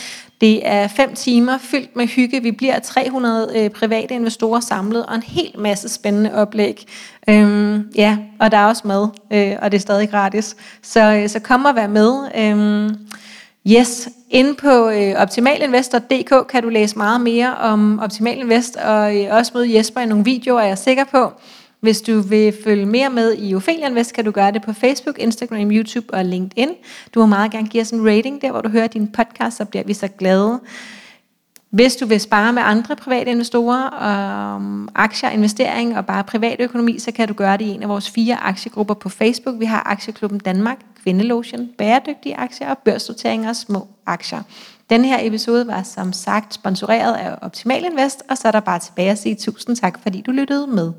Det 0.41 0.67
er 0.67 0.88
fem 0.88 1.15
timer 1.15 1.57
fyldt 1.57 1.95
med 1.95 2.07
hygge. 2.07 2.41
Vi 2.41 2.51
bliver 2.51 2.79
300 2.79 3.51
øh, 3.55 3.69
private 3.69 4.13
investorer 4.13 4.60
samlet, 4.60 5.05
og 5.05 5.15
en 5.15 5.23
hel 5.23 5.51
masse 5.57 5.89
spændende 5.89 6.34
oplæg. 6.34 6.86
Øhm, 7.29 7.91
ja, 7.95 8.17
og 8.39 8.51
der 8.51 8.57
er 8.57 8.65
også 8.65 8.81
mad, 8.86 9.07
øh, 9.31 9.55
og 9.62 9.71
det 9.71 9.77
er 9.77 9.81
stadig 9.81 10.10
gratis. 10.10 10.55
Så, 10.84 11.01
øh, 11.01 11.29
så 11.29 11.39
kom 11.39 11.65
og 11.65 11.75
vær 11.75 11.88
med. 11.88 12.29
Øhm, 12.36 12.95
Yes, 13.67 14.10
inde 14.30 14.54
på 14.54 14.89
øh, 14.89 15.13
optimalinvestor.dk 15.17 16.47
kan 16.50 16.63
du 16.63 16.69
læse 16.69 16.97
meget 16.97 17.21
mere 17.21 17.58
om 17.58 18.00
Optimal 18.00 18.38
Invest, 18.38 18.76
og 18.76 19.17
øh, 19.17 19.28
også 19.32 19.52
møde 19.56 19.78
Jesper 19.78 20.02
i 20.02 20.06
nogle 20.06 20.26
videoer, 20.26 20.62
er 20.62 20.67
jeg 20.67 20.78
sikker 20.78 21.04
på. 21.04 21.32
Hvis 21.80 22.02
du 22.02 22.21
vil 22.21 22.54
følge 22.63 22.86
mere 22.86 23.10
med 23.10 23.36
i 23.38 23.56
Ophelia 23.56 23.88
Invest, 23.88 24.13
kan 24.13 24.26
du 24.26 24.32
gøre 24.32 24.52
det 24.52 24.62
på 24.62 24.74
Facebook, 24.74 25.19
Instagram, 25.19 25.71
YouTube 25.71 26.13
og 26.13 26.26
LinkedIn. 26.26 26.69
Du 27.13 27.19
må 27.19 27.26
meget 27.26 27.52
gerne 27.52 27.67
give 27.67 27.82
os 27.82 27.91
en 27.91 28.08
rating 28.08 28.41
der, 28.41 28.52
hvor 28.52 28.62
du 28.62 28.69
hører 28.69 28.88
din 28.88 29.08
podcast, 29.08 29.58
så 29.58 29.65
bliver 29.65 29.84
vi 29.84 29.93
så 29.93 30.08
glade. 30.08 30.60
Hvis 31.69 31.95
du 31.95 32.06
vil 32.06 32.19
spare 32.19 32.54
med 32.54 32.62
andre 32.65 32.95
private 32.95 33.32
investorer 33.32 33.88
om 33.88 34.89
aktier, 34.95 35.30
investering 35.30 35.97
og 35.97 36.06
bare 36.06 36.24
privatøkonomi, 36.24 37.00
så 37.00 37.12
kan 37.12 37.28
du 37.28 37.34
gøre 37.34 37.58
det 37.58 37.65
i 37.65 37.69
en 37.69 37.84
af 37.84 37.89
vores 37.89 38.10
fire 38.10 38.36
aktiegrupper 38.43 38.93
på 38.93 39.10
Facebook. 39.10 39.60
Vi 39.60 39.65
har 39.65 39.84
Aktieklubben 39.86 40.39
Danmark, 40.39 40.80
Kvindelotion, 41.03 41.69
Bæredygtige 41.77 42.37
Aktier 42.37 42.69
og 42.69 42.77
Børsnoteringer 42.77 43.49
af 43.49 43.55
små 43.55 43.87
aktier. 44.05 44.43
Den 44.89 45.05
her 45.05 45.17
episode 45.21 45.67
var 45.67 45.83
som 45.83 46.13
sagt 46.13 46.53
sponsoreret 46.53 47.15
af 47.15 47.37
Optimal 47.41 47.85
Invest, 47.85 48.23
og 48.29 48.37
så 48.37 48.47
er 48.47 48.51
der 48.51 48.59
bare 48.59 48.79
tilbage 48.79 49.11
at 49.11 49.17
sige 49.17 49.35
tusind 49.35 49.75
tak, 49.75 49.99
fordi 49.99 50.21
du 50.21 50.31
lyttede 50.31 50.67
med. 50.67 50.93